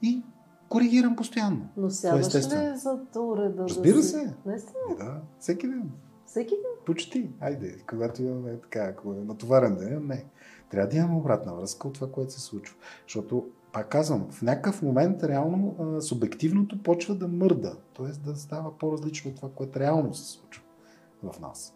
[0.01, 0.23] и
[0.69, 1.67] коригирам постоянно.
[1.77, 2.41] Но сядаш ли
[2.75, 3.63] за уреда?
[3.63, 4.33] Разбира да се.
[4.45, 4.79] Наистина?
[4.91, 5.89] Е, да, всеки ден.
[6.25, 6.85] Всеки ден?
[6.85, 7.29] Почти.
[7.39, 10.25] Айде, когато имаме така, ако е натоварен ден, не.
[10.71, 12.75] Трябва да имаме обратна връзка от това, което се случва.
[13.07, 13.45] Защото
[13.75, 18.29] пак казвам, в някакъв момент реално а, субективното почва да мърда, т.е.
[18.29, 20.63] да става по-различно от това, което реално се случва
[21.23, 21.73] в нас.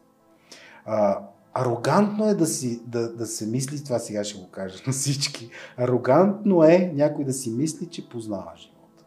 [0.86, 1.20] А,
[1.54, 5.50] Арогантно е да, си, да, да се мисли, това сега ще го кажа на всички,
[5.78, 9.06] арогантно е някой да си мисли, че познава живота.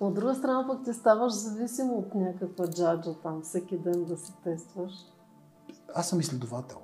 [0.00, 4.32] От друга страна пък ти ставаш зависим от някаква джаджа там, всеки ден да се
[4.44, 4.92] тестваш.
[5.94, 6.78] Аз съм изследовател.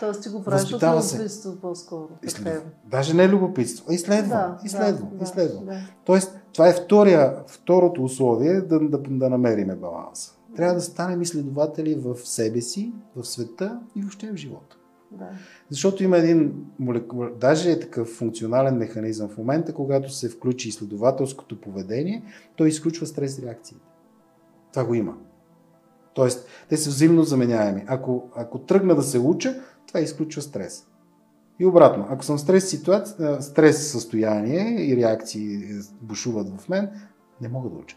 [0.00, 2.08] Тоест ти го правиш от любопитство по-скоро.
[2.22, 2.60] Изследва.
[2.84, 4.28] Даже не е любопитство, а изследвам.
[4.28, 5.64] Да, изследвам, да, изследвам.
[5.64, 5.80] Да.
[6.04, 10.32] Тоест, това е втория, второто условие да, да, да намериме баланса.
[10.56, 14.76] Трябва да станем изследователи в себе си, в света и въобще в живота.
[15.10, 15.28] Да.
[15.70, 17.24] Защото има един молекул...
[17.40, 22.22] даже е такъв функционален механизъм в момента, когато се включи изследователското поведение,
[22.56, 23.84] той изключва стрес реакциите.
[24.72, 25.14] Това го има.
[26.16, 27.84] Тоест, те са взаимно заменяеми.
[27.86, 29.54] Ако, ако тръгна да се уча,
[29.86, 30.86] това изключва стрес.
[31.58, 35.58] И обратно, ако съм стрес, ситуация, стрес състояние и реакции
[36.02, 36.90] бушуват в мен,
[37.40, 37.96] не мога да уча.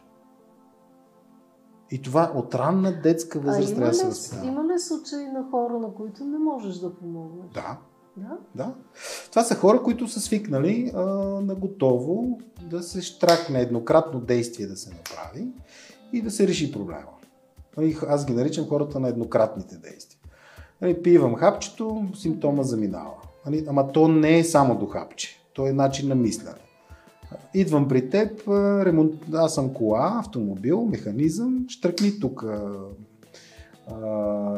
[1.92, 4.48] И това от ранна детска възраст трябва да се възпитава.
[4.48, 7.52] Има ли случаи на хора, на които не можеш да помогнеш?
[7.54, 7.78] Да.
[8.18, 8.38] Да?
[8.56, 8.74] да.
[9.30, 11.00] Това са хора, които са свикнали а,
[11.42, 12.40] на готово
[12.70, 15.48] да се штракне еднократно действие да се направи
[16.14, 17.19] и да се реши проблема.
[18.08, 20.20] Аз ги наричам хората на еднократните действия.
[20.82, 23.14] Нали, пивам хапчето, симптома заминава.
[23.46, 25.42] Нали, ама то не е само до хапче.
[25.54, 26.56] То е начин на мислене.
[27.54, 28.48] Идвам при теб,
[28.86, 29.14] ремонт...
[29.34, 32.46] аз съм кола, автомобил, механизъм, штръкни тук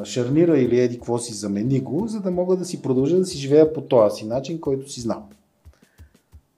[0.03, 3.38] шарнира или еди какво си, замени го, за да мога да си продължа да си
[3.38, 5.24] живея по този си начин, който си знам.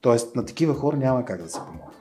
[0.01, 1.93] Тоест, на такива хора няма как да се помогне.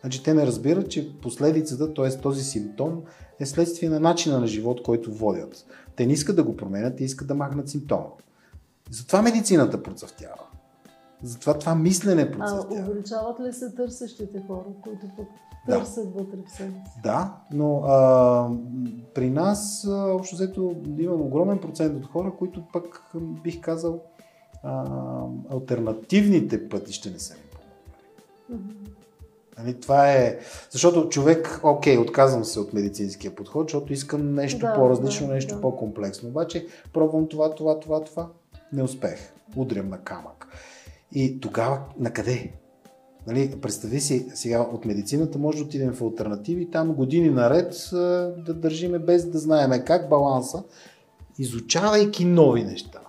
[0.00, 2.20] Значи те не разбират, че последицата, т.е.
[2.20, 3.02] този симптом
[3.40, 5.66] е следствие на начина на живот, който водят.
[5.96, 8.06] Те не искат да го променят, те искат да махнат симптома.
[8.90, 10.44] Затова медицината процъфтява.
[11.22, 12.80] Затова това мислене процъфтява.
[12.80, 15.26] А увеличават ли се търсещите хора, които пък
[15.68, 17.00] търсят вътре в себе си?
[17.02, 18.50] Да, но а,
[19.14, 23.02] при нас общо взето имам огромен процент от хора, които пък
[23.44, 24.02] бих казал
[24.62, 24.84] а,
[25.52, 28.12] альтернативните пътища не са ми помогнали.
[28.52, 28.97] Mm-hmm.
[29.58, 30.38] Нали, това е...
[30.70, 35.54] Защото човек, окей, отказвам се от медицинския подход, защото искам нещо да, по-различно, да, нещо
[35.54, 35.60] да.
[35.60, 36.28] по-комплексно.
[36.28, 38.28] Обаче пробвам това, това, това, това.
[38.72, 39.32] Не успех.
[39.56, 40.46] Удрям на камък.
[41.12, 42.52] И тогава на къде?
[43.26, 47.88] Нали, представи си, сега от медицината може да отидем в альтернативи, там години наред
[48.46, 50.62] да държиме без да знаеме как баланса,
[51.38, 53.00] изучавайки нови неща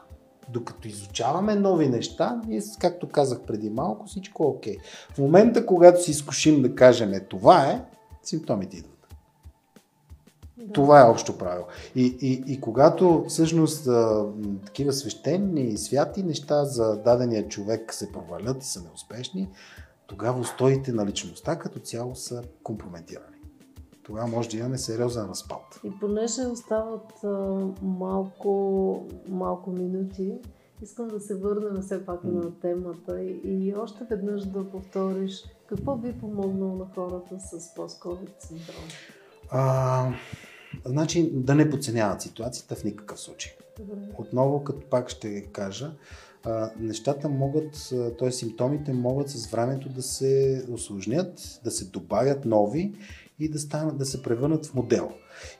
[0.54, 4.78] докато изучаваме нови неща, ние, както казах преди малко, всичко е окей.
[5.14, 7.86] В момента, когато си изкушим да кажем е, това е,
[8.24, 9.16] симптомите идват.
[10.58, 10.74] Да.
[10.74, 11.66] Това е общо правило.
[11.96, 14.26] И, и, и когато всъщност а,
[14.66, 19.50] такива свещени и святи неща за дадения човек се провалят и са неуспешни,
[20.08, 23.39] тогава устоите на личността като цяло са компрометирани
[24.10, 25.80] тогава може да имаме сериозен разпад.
[25.84, 27.28] И понеже остават а,
[27.82, 30.34] малко, малко минути,
[30.82, 32.44] искам да се върнем все пак mm.
[32.44, 38.32] на темата и, и още веднъж да повториш какво би помогнало на хората с пост-ковид
[38.40, 38.84] синдром?
[39.50, 40.14] А,
[40.86, 43.52] значи да не подценяват ситуацията в никакъв случай.
[43.80, 43.96] Добре.
[44.18, 45.92] Отново, като пак ще кажа,
[46.46, 48.32] а, нещата могат, т.е.
[48.32, 52.94] симптомите могат с времето да се осложнят, да се добавят нови
[53.40, 55.12] и да, станат, да се превърнат в модел.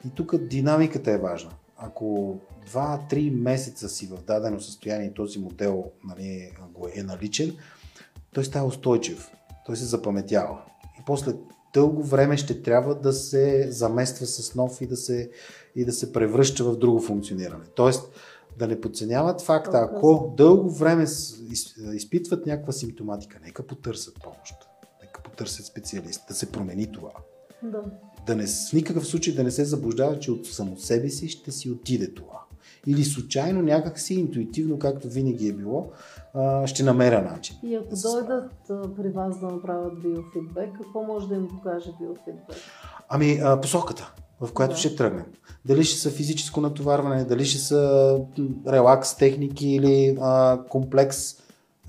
[0.08, 1.52] И тук динамиката е важна.
[1.78, 2.38] Ако
[2.74, 6.52] 2-3 месеца си в дадено състояние този модел нали,
[6.96, 7.58] е наличен,
[8.34, 9.32] той става устойчив,
[9.66, 10.62] той се запаметява.
[11.00, 11.34] И после
[11.74, 15.32] дълго време ще трябва да се замества с нов и да се,
[15.76, 17.66] и да се превръща в друго функциониране.
[17.76, 18.12] Тоест,
[18.58, 21.06] да не подценяват факта, ако дълго време
[21.94, 24.54] изпитват някаква симптоматика, нека потърсят помощ,
[25.02, 27.12] нека потърсят специалист, да се промени това.
[27.64, 27.82] Да.
[28.28, 31.52] да не, в никакъв случай да не се заблуждава, че от само себе си ще
[31.52, 32.44] си отиде това.
[32.88, 35.92] Или случайно, някакси интуитивно, както винаги е било,
[36.66, 37.56] ще намеря начин.
[37.64, 38.52] И ако да дойдат
[38.96, 42.58] при вас да направят биофидбек, какво може да им покаже биофидбек?
[43.10, 44.78] Ами, посоката, в която да.
[44.80, 45.26] ще тръгнем.
[45.66, 48.20] Дали ще са физическо натоварване, дали ще са
[48.68, 51.36] релакс техники или а, комплекс,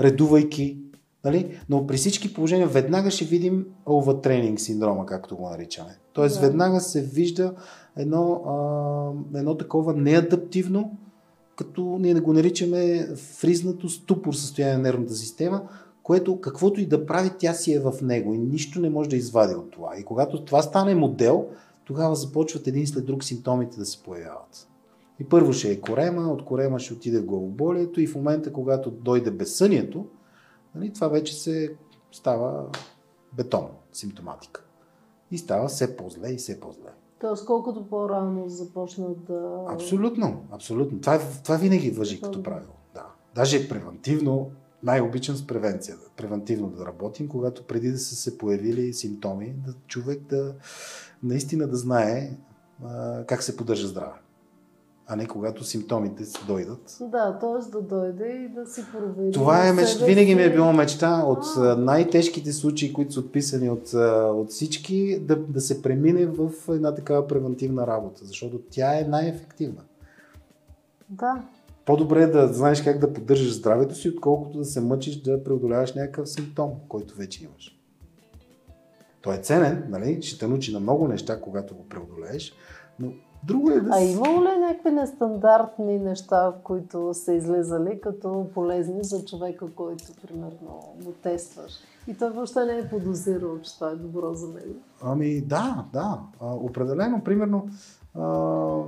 [0.00, 0.78] редувайки
[1.24, 1.60] Нали?
[1.68, 5.98] Но при всички положения веднага ще видим овъртренинг синдрома, както го наричаме.
[6.12, 6.46] Тоест да.
[6.46, 7.54] веднага се вижда
[7.96, 10.96] едно, а, едно такова неадаптивно,
[11.56, 15.62] като ние да го наричаме фризнато ступор състояние на нервната система,
[16.02, 19.16] което каквото и да прави, тя си е в него и нищо не може да
[19.16, 19.96] извади от това.
[19.98, 21.46] И когато това стане модел,
[21.84, 24.68] тогава започват един след друг симптомите да се появяват.
[25.20, 29.30] И първо ще е корема, от корема ще отиде главоболието и в момента, когато дойде
[29.30, 30.06] безсънието,
[30.74, 31.76] нали, това вече се
[32.12, 32.66] става
[33.32, 34.64] бетон, симптоматика.
[35.30, 36.90] И става все по-зле и все по-зле.
[37.20, 39.64] Тоест, колкото по-рано започнат да...
[39.68, 41.00] Абсолютно, абсолютно.
[41.00, 42.74] Това, това винаги въжи като правило.
[42.94, 43.06] Да.
[43.34, 44.50] Даже превентивно,
[44.82, 50.22] най-обичам с превенция, превентивно да работим, когато преди да са се появили симптоми, да човек
[50.22, 50.54] да
[51.22, 52.30] наистина да знае
[52.84, 54.18] а, как се поддържа здраве.
[55.12, 56.98] А не когато симптомите си дойдат.
[57.00, 57.70] Да, т.е.
[57.70, 59.32] да дойде и да си провери.
[59.32, 59.96] Това е меч...
[59.96, 61.44] винаги ми е било мечта от
[61.78, 63.94] най-тежките случаи, които са отписани от,
[64.34, 69.82] от всички, да, да се премине в една такава превентивна работа, защото тя е най-ефективна.
[71.08, 71.42] Да,
[71.86, 75.94] По-добре е да знаеш как да поддържаш здравето си, отколкото да се мъчиш да преодоляваш
[75.94, 77.80] някакъв симптом, който вече имаш.
[79.22, 80.22] Той е ценен, нали?
[80.22, 82.52] ще те научи на много неща, когато го преодолееш,
[82.98, 83.12] но
[83.44, 83.90] друго е да...
[83.92, 90.94] А имало ли някакви нестандартни неща, които са излезали като полезни за човека, който, примерно,
[91.04, 91.72] го тестваш?
[92.08, 94.74] И той въобще не е подозирал, че това е добро за него.
[95.02, 96.20] Ами да, да.
[96.40, 97.68] А, определено, примерно,
[98.14, 98.82] а,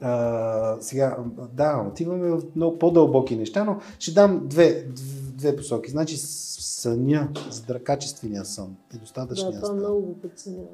[0.00, 1.16] а, сега,
[1.52, 5.90] да, отиваме в много по-дълбоки неща, но ще дам две, дв- две посоки.
[5.90, 9.76] Значи съня, здра, качествения сън и достатъчния Да, това сън.
[9.76, 10.68] много го подценяваме.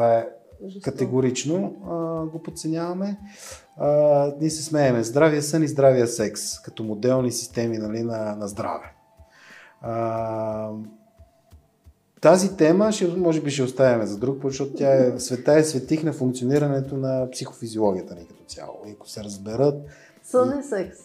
[0.00, 0.28] Това е
[0.82, 3.18] категорично а, го подценяваме.
[3.76, 5.02] А, ние се смееме.
[5.02, 8.94] Здравия сън и здравия секс, като моделни системи нали, на, на здраве.
[9.80, 10.70] А,
[12.20, 15.64] тази тема ще, може би ще оставяме за друг път, защото тя е, света е
[15.64, 18.82] светих на функционирането на психофизиологията ни като цяло.
[18.86, 19.84] И ако се разберат
[20.24, 20.98] Сън и секс.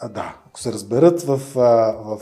[0.00, 2.20] а, да, ако се разберат в, в...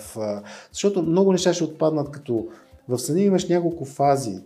[0.72, 2.48] Защото много неща ще отпаднат, като
[2.88, 4.40] в съня имаш няколко фази.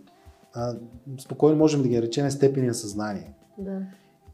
[0.55, 0.75] А,
[1.19, 3.33] спокойно можем да ги наречем степени на съзнание.
[3.57, 3.81] Да.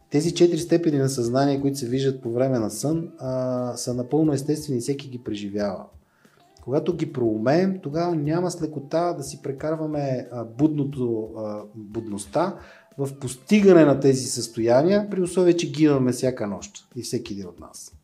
[0.09, 4.33] Тези четири степени на съзнание, които се виждат по време на сън, а, са напълно
[4.33, 5.85] естествени и всеки ги преживява.
[6.63, 12.55] Когато ги проумеем, тогава няма с лекота да си прекарваме а, будното, а, будността
[12.97, 17.47] в постигане на тези състояния, при условие, че ги имаме всяка нощ и всеки един
[17.47, 18.00] от нас.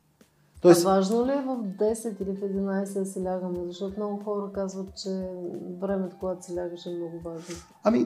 [0.68, 0.86] Тоест...
[0.86, 3.60] А важно ли е в 10 или в 11 да си лягаме?
[3.68, 5.10] Защото много хора казват, че
[5.82, 7.56] времето, когато си лягаш е много важно.
[7.84, 8.06] Ами,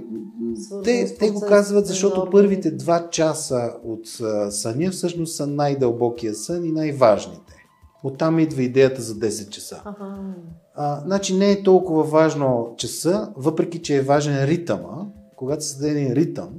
[0.55, 4.07] Свързано те, те го казват, защото първите два часа от
[4.53, 7.53] съня всъщност са най-дълбокия сън и най-важните.
[8.03, 9.81] Оттам идва идеята за 10 часа.
[9.85, 10.17] Ага.
[10.75, 15.05] А, значи не е толкова важно часа, въпреки че е важен ритъма.
[15.35, 16.49] Когато се даде един ритъм,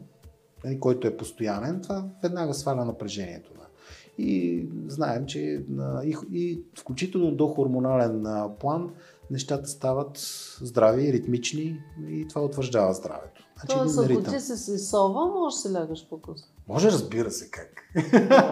[0.65, 3.51] нали, който е постоянен, това веднага сваля напрежението.
[4.19, 5.65] И знаем, че
[6.05, 8.27] и, и включително до хормонален
[8.61, 8.91] план
[9.31, 10.19] нещата стават
[10.63, 13.47] здрави, ритмични и това утвърждава здравето.
[13.61, 16.49] Значи Тоест, ако ти си си сова, можеш да си лягаш по-късно.
[16.69, 17.69] Може, разбира се как.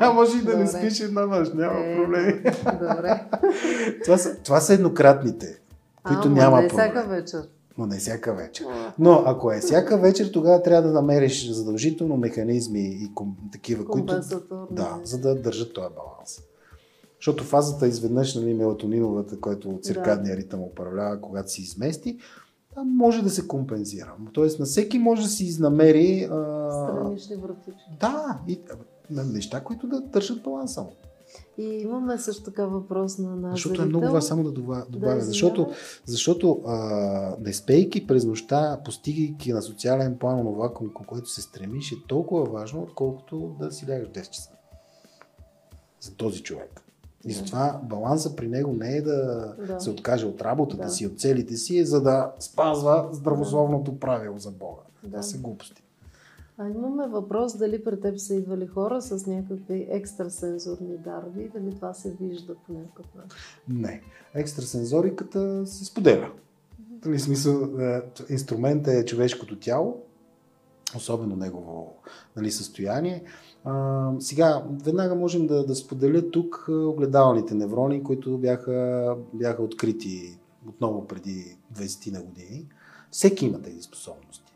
[0.15, 0.79] Може и да не Добре.
[0.79, 2.33] спиш една нощ, няма Е, проблеми.
[2.73, 3.25] Добре.
[4.05, 5.61] това, са, това са еднократните,
[6.07, 6.85] които а, няма не проблем.
[6.87, 7.49] всяка вечер.
[7.81, 8.67] Но не всяка вечер.
[8.99, 14.21] Но ако е всяка вечер, тогава трябва да намериш задължително механизми и ком, такива, които...
[14.71, 16.41] Да, за да държат този баланс.
[17.21, 22.19] Защото фазата изведнъж, нали, мелатониновата, който циркадния ритъм управлява, когато се измести,
[22.75, 24.15] там може да се компенсира.
[24.33, 27.99] Тоест на всеки може да си изнамери а, Странични вратички.
[28.01, 28.61] да, и,
[29.11, 30.93] неща, които да държат баланса му.
[31.61, 33.53] И имаме също така въпрос на нас.
[33.53, 35.71] Защото е много важно само да добавя, Да, защото,
[36.05, 41.93] защото а, не спейки през нощта, постигайки на социален план това, към което се стремиш,
[41.93, 44.51] е толкова важно, отколкото да си лягаш 10 часа.
[46.01, 46.83] За този човек.
[47.25, 47.35] И Да.
[47.39, 49.81] затова баланса при него не е да, Да.
[49.81, 50.91] се откаже от работата Да.
[50.91, 54.83] си, от целите си, е за да спазва здравословното правило за Бога.
[55.03, 55.11] Да.
[55.11, 55.83] Това са глупости.
[56.63, 61.95] А имаме въпрос дали при теб са идвали хора с някакви екстрасензорни дарби, дали това
[61.95, 63.39] се вижда по някакъв начин.
[63.69, 64.03] Не.
[64.35, 66.33] Екстрасензориката се споделя.
[67.05, 70.03] Нали, смисъл, е, инструментът е човешкото тяло,
[70.97, 71.97] особено негово
[72.37, 73.25] нали, състояние.
[73.65, 80.39] А, сега, веднага можем да, да споделя тук а, огледалните неврони, които бяха, бяха открити
[80.69, 82.67] отново преди 20 на години.
[83.11, 84.50] Всеки има тези способности.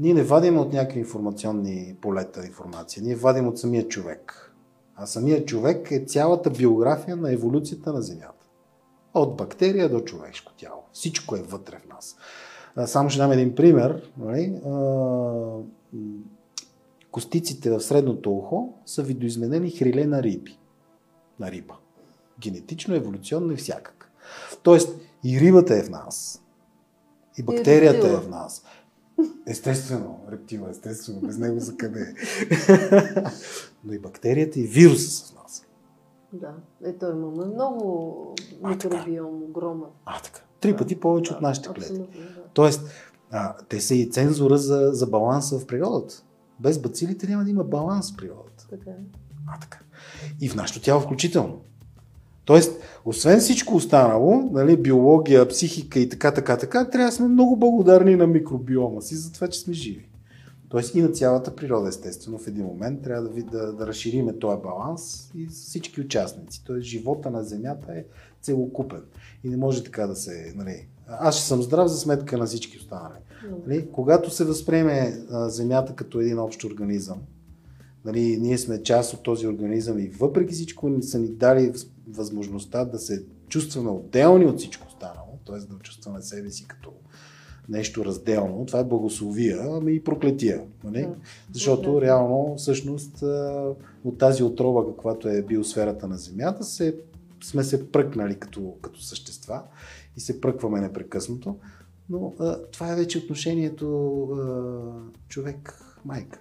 [0.00, 4.52] Ние не вадим от някакви информационни полета информация, ние вадим от самия човек.
[4.96, 8.46] А самият човек е цялата биография на еволюцията на Земята.
[9.14, 10.82] От бактерия до човешко тяло.
[10.92, 12.16] Всичко е вътре в нас.
[12.86, 14.10] Само ще дам един пример.
[14.18, 14.60] Нали?
[17.10, 20.58] Костиците в средното ухо са видоизменени хриле на риби.
[21.40, 21.74] На риба.
[22.40, 24.12] Генетично, еволюционно и всякак.
[24.62, 26.42] Тоест и рибата е в нас.
[27.38, 28.20] И бактерията е рептила.
[28.20, 28.64] в нас.
[29.46, 32.14] Естествено, рептила, естествено, без него за къде е.
[33.84, 35.66] Но и бактерията и вируса са в нас.
[36.32, 36.54] Да,
[36.84, 39.88] ето имаме много микробиом, огромен.
[40.04, 40.40] А, така.
[40.60, 41.98] Три Да, пъти повече Да, от нашите клетки.
[41.98, 42.06] Да.
[42.54, 42.90] Тоест,
[43.30, 46.22] А, те са и цензура за, за баланса в природата.
[46.60, 48.66] Без бацилите няма да има баланс в природата.
[48.70, 48.94] Така е.
[49.46, 49.78] А, така.
[50.40, 51.60] И в нашето тяло включително.
[52.44, 57.56] Тоест, освен всичко останало, нали, биология, психика и така, така, така, трябва да сме много
[57.56, 60.10] благодарни на микробиома си за това, че сме живи.
[60.68, 64.62] Тоест и на цялата природа, естествено, в един момент трябва да, да, да разшириме този
[64.62, 66.64] баланс и всички участници.
[66.64, 68.04] Тоест живота на Земята е
[68.42, 69.02] целокупен.
[69.44, 70.52] И не може така да се...
[70.56, 73.18] Нали, аз ще съм здрав за сметка на всички останали.
[73.66, 77.18] Нали, когато се възприеме а, Земята като един общ организъм,
[78.04, 81.72] нали, ние сме част от този организъм и въпреки всичко са ни дали
[82.08, 85.58] възможността да се чувстваме отделни от всичко останало, т.е.
[85.58, 86.92] да чувстваме себе си като
[87.68, 90.62] нещо разделно, това е благословия, ами и проклетия.
[90.84, 91.08] Нали?
[91.52, 93.22] Защото реално, всъщност,
[94.04, 96.96] от тази отрова, каквато е биосферата на Земята, се,
[97.42, 99.62] сме се пръкнали като, като същества
[100.16, 101.56] и се пръкваме непрекъснато.
[102.10, 104.38] Но а, това е вече отношението а,
[105.28, 106.40] човек-майка.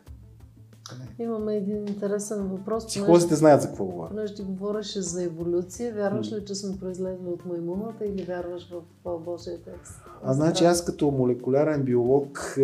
[1.20, 2.88] Имаме един интересен въпрос.
[2.88, 4.10] Психолозите знаят за какво говоря.
[4.10, 8.72] Понеже ти говориш за еволюция, вярваш ли, че сме произлезли от маймуната или вярваш
[9.06, 10.02] в Божия текст?
[10.24, 12.58] А значи аз като молекулярен биолог.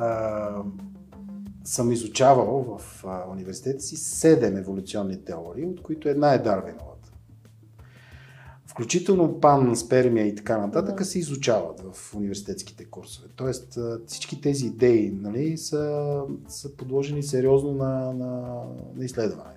[0.00, 0.62] А,
[1.64, 6.97] съм изучавал в университета си седем еволюционни теории, от които една е Дарвинова
[8.78, 11.04] включително пан, спермия и така нататък, да.
[11.04, 13.28] се изучават в университетските курсове.
[13.36, 18.62] Тоест всички тези идеи нали, са, са подложени сериозно на, на,
[18.94, 19.54] на изследване.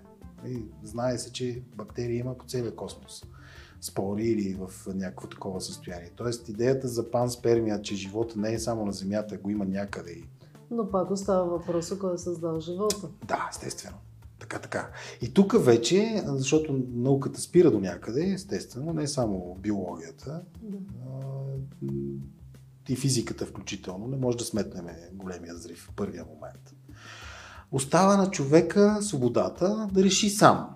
[0.47, 3.23] И знае се, че бактерии има по целия космос.
[3.81, 6.11] Спори или в някакво такова състояние.
[6.15, 10.21] Тоест идеята за панспермия, че живота не е само на Земята, го има някъде.
[10.71, 13.09] Но пак остава въпроса, кой е създал живота.
[13.27, 13.97] Да, естествено.
[14.51, 14.89] Така, така.
[15.21, 20.77] И тук вече, защото науката спира до някъде, естествено, не само биологията, да.
[20.77, 21.81] а,
[22.89, 26.75] и физиката включително, не може да сметнем големия взрив в първия момент.
[27.71, 30.69] Остава на човека свободата да реши сам.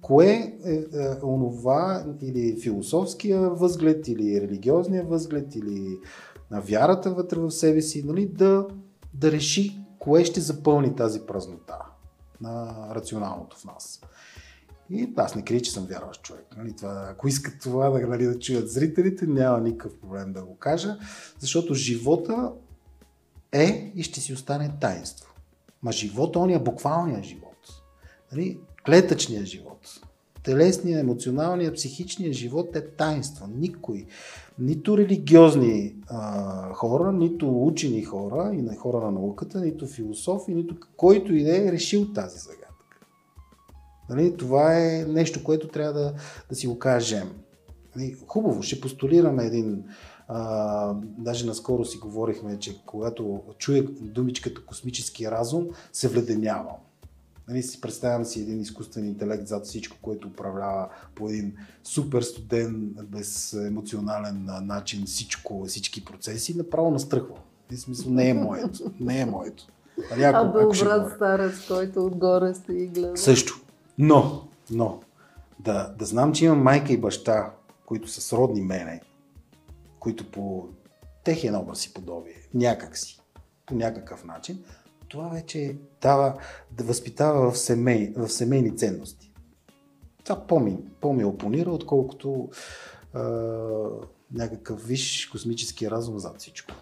[0.00, 0.84] Кое е, е
[1.22, 5.98] онова или философския възглед, или религиозния възглед, или
[6.50, 8.66] на вярата вътре в себе си, нали, да,
[9.14, 11.78] да реши кое ще запълни тази празнота
[12.40, 14.00] на рационалното в нас.
[14.90, 16.46] И аз не крия, че съм вярващ човек.
[16.56, 20.56] Нали, това, ако искат това да, нали, да чуят зрителите, няма никакъв проблем да го
[20.56, 20.98] кажа,
[21.38, 22.52] защото живота
[23.52, 25.34] е и ще си остане таинство.
[25.82, 27.82] Ма живота, е буквалният живот.
[28.32, 30.00] Нали, клетъчният живот.
[30.42, 33.46] Телесният, емоционалният, психичният живот е таинство.
[33.46, 34.06] Никой,
[34.58, 40.76] нито религиозни а, хора, нито учени хора и на хора на науката, нито философи, нито
[40.96, 42.68] който и да е решил тази загадка.
[44.10, 44.36] Нали?
[44.36, 46.14] Това е нещо, което трябва да,
[46.48, 47.30] да си го кажем.
[47.96, 48.16] Нали?
[48.26, 49.84] Хубаво, ще постулираме един.
[50.28, 56.76] А, даже наскоро си говорихме, че когато чуя думичката космически разум, се вледенявам.
[57.48, 62.94] Нали, си представям си един изкуствен интелект зад всичко, което управлява по един супер студен,
[63.02, 67.34] беземоционален начин всичко, всички процеси, направо настръхва.
[67.70, 68.92] В смисъл не е моето.
[69.00, 69.66] Не е моето.
[70.12, 73.16] Ако, а бил брат старец, който отгоре стои и гледа.
[73.16, 73.60] Също.
[73.98, 75.00] Но, но,
[75.60, 77.52] да, да знам, че имам майка и баща,
[77.86, 79.00] които са сродни мене,
[80.00, 80.68] които по
[81.24, 83.20] техен образ и подобие, някак си,
[83.66, 84.64] по някакъв начин,
[85.08, 86.38] това вече дава
[86.70, 89.32] да възпитава в, семей, в семейни ценности.
[90.24, 92.48] Това по-ми, по-ми опонира, отколкото
[93.14, 93.22] а,
[94.32, 96.74] някакъв виш космически разум зад всичко.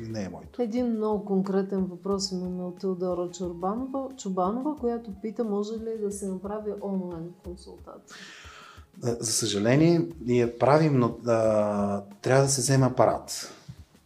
[0.00, 0.62] Не е моето.
[0.62, 6.26] Един много конкретен въпрос имаме от Теодора Чурбанова, Чубанова, която пита, може ли да се
[6.26, 8.16] направи онлайн консултация?
[9.00, 13.54] За съжаление, ние правим, но а, трябва да се вземе апарат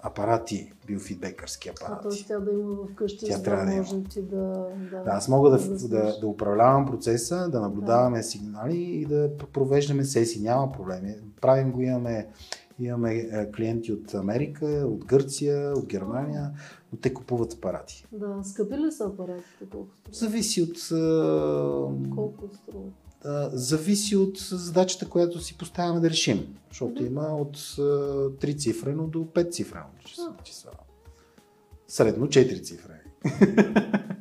[0.05, 2.07] апарати, биофидбекърски апарати.
[2.07, 2.27] А т.е.
[2.27, 4.67] тя да има вкъщи, тя за трябва да може ти да...
[4.91, 8.23] Да, да аз мога да, да, да, да управлявам процеса, да наблюдаваме да.
[8.23, 10.43] сигнали и да провеждаме сесии.
[10.43, 11.15] Няма проблеми.
[11.41, 12.29] Правим го, имаме,
[12.79, 16.51] имаме е, клиенти от Америка, от Гърция, от Германия,
[16.93, 18.07] но те купуват апарати.
[18.13, 19.65] Да, скъпи ли са апаратите?
[19.71, 20.77] Колко Зависи от...
[22.15, 22.91] Колко струва?
[23.53, 26.57] Зависи от задачата, която си поставяме да решим.
[26.69, 27.07] Защото mm-hmm.
[27.07, 29.85] има от 3 цифрено до 5 цифрено
[30.45, 30.71] числа.
[31.89, 33.01] Средно 4 цифрени.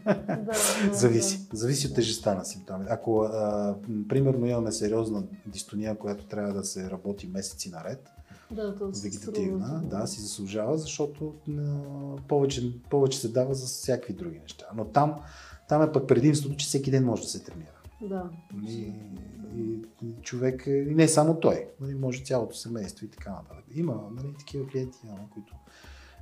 [0.05, 0.53] да,
[0.93, 1.47] Зависи.
[1.51, 1.57] Да.
[1.57, 2.91] Зависи от тежестта на симптомите.
[2.93, 3.75] Ако, а,
[4.09, 8.09] примерно, имаме сериозна дистония, която трябва да се работи месеци наред,
[8.51, 11.61] да, вегетативна, струва, да, си заслужава, защото а,
[12.27, 14.65] повече, повече се дава за всякакви други неща.
[14.75, 15.15] Но там,
[15.69, 17.72] там е пък предимството, че всеки ден може да се тренира.
[18.09, 18.29] Да.
[18.67, 18.93] И,
[19.55, 23.65] и, и човек, и не само той, нали, може цялото семейство и така нататък.
[23.75, 25.55] Има нали, такива клиенти, нали, които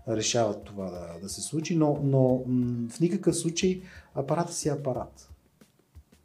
[0.08, 3.82] решават това да, да се случи, но, но м- в никакъв случай
[4.16, 5.30] апарата си е апарат.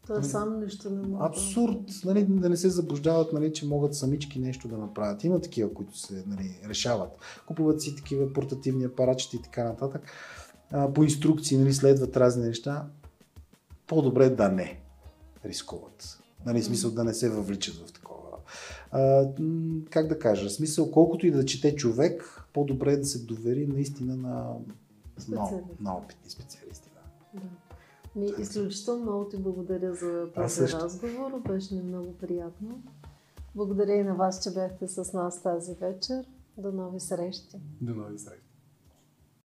[0.07, 1.25] Той сам нищо не може.
[1.25, 5.25] Абсурд, нали, да не се заблуждават, нали, че могат самички нещо да направят.
[5.25, 7.11] Има такива, които се нали, решават.
[7.47, 10.03] Купуват си такива портативни апаратчета и така нататък.
[10.71, 12.87] А, по инструкции нали, следват разни неща.
[13.87, 14.81] По-добре да не
[15.49, 16.19] рискуват.
[16.47, 18.39] Нали, смисъл да не се въвличат в такова.
[18.91, 19.29] А,
[19.91, 24.17] как да кажа, смисъл, колкото и да чете човек, по-добре е да се довери наистина
[24.17, 24.55] на,
[25.29, 26.91] на, на опитни специалисти.
[26.95, 27.41] Да.
[27.41, 27.47] да.
[28.17, 31.43] Ми, изключително много ти благодаря за този разговор.
[31.49, 32.83] Беше ми много приятно.
[33.55, 36.25] Благодаря и на вас, че бяхте с нас тази вечер.
[36.59, 37.57] До нови срещи.
[37.81, 38.46] До нови срещи.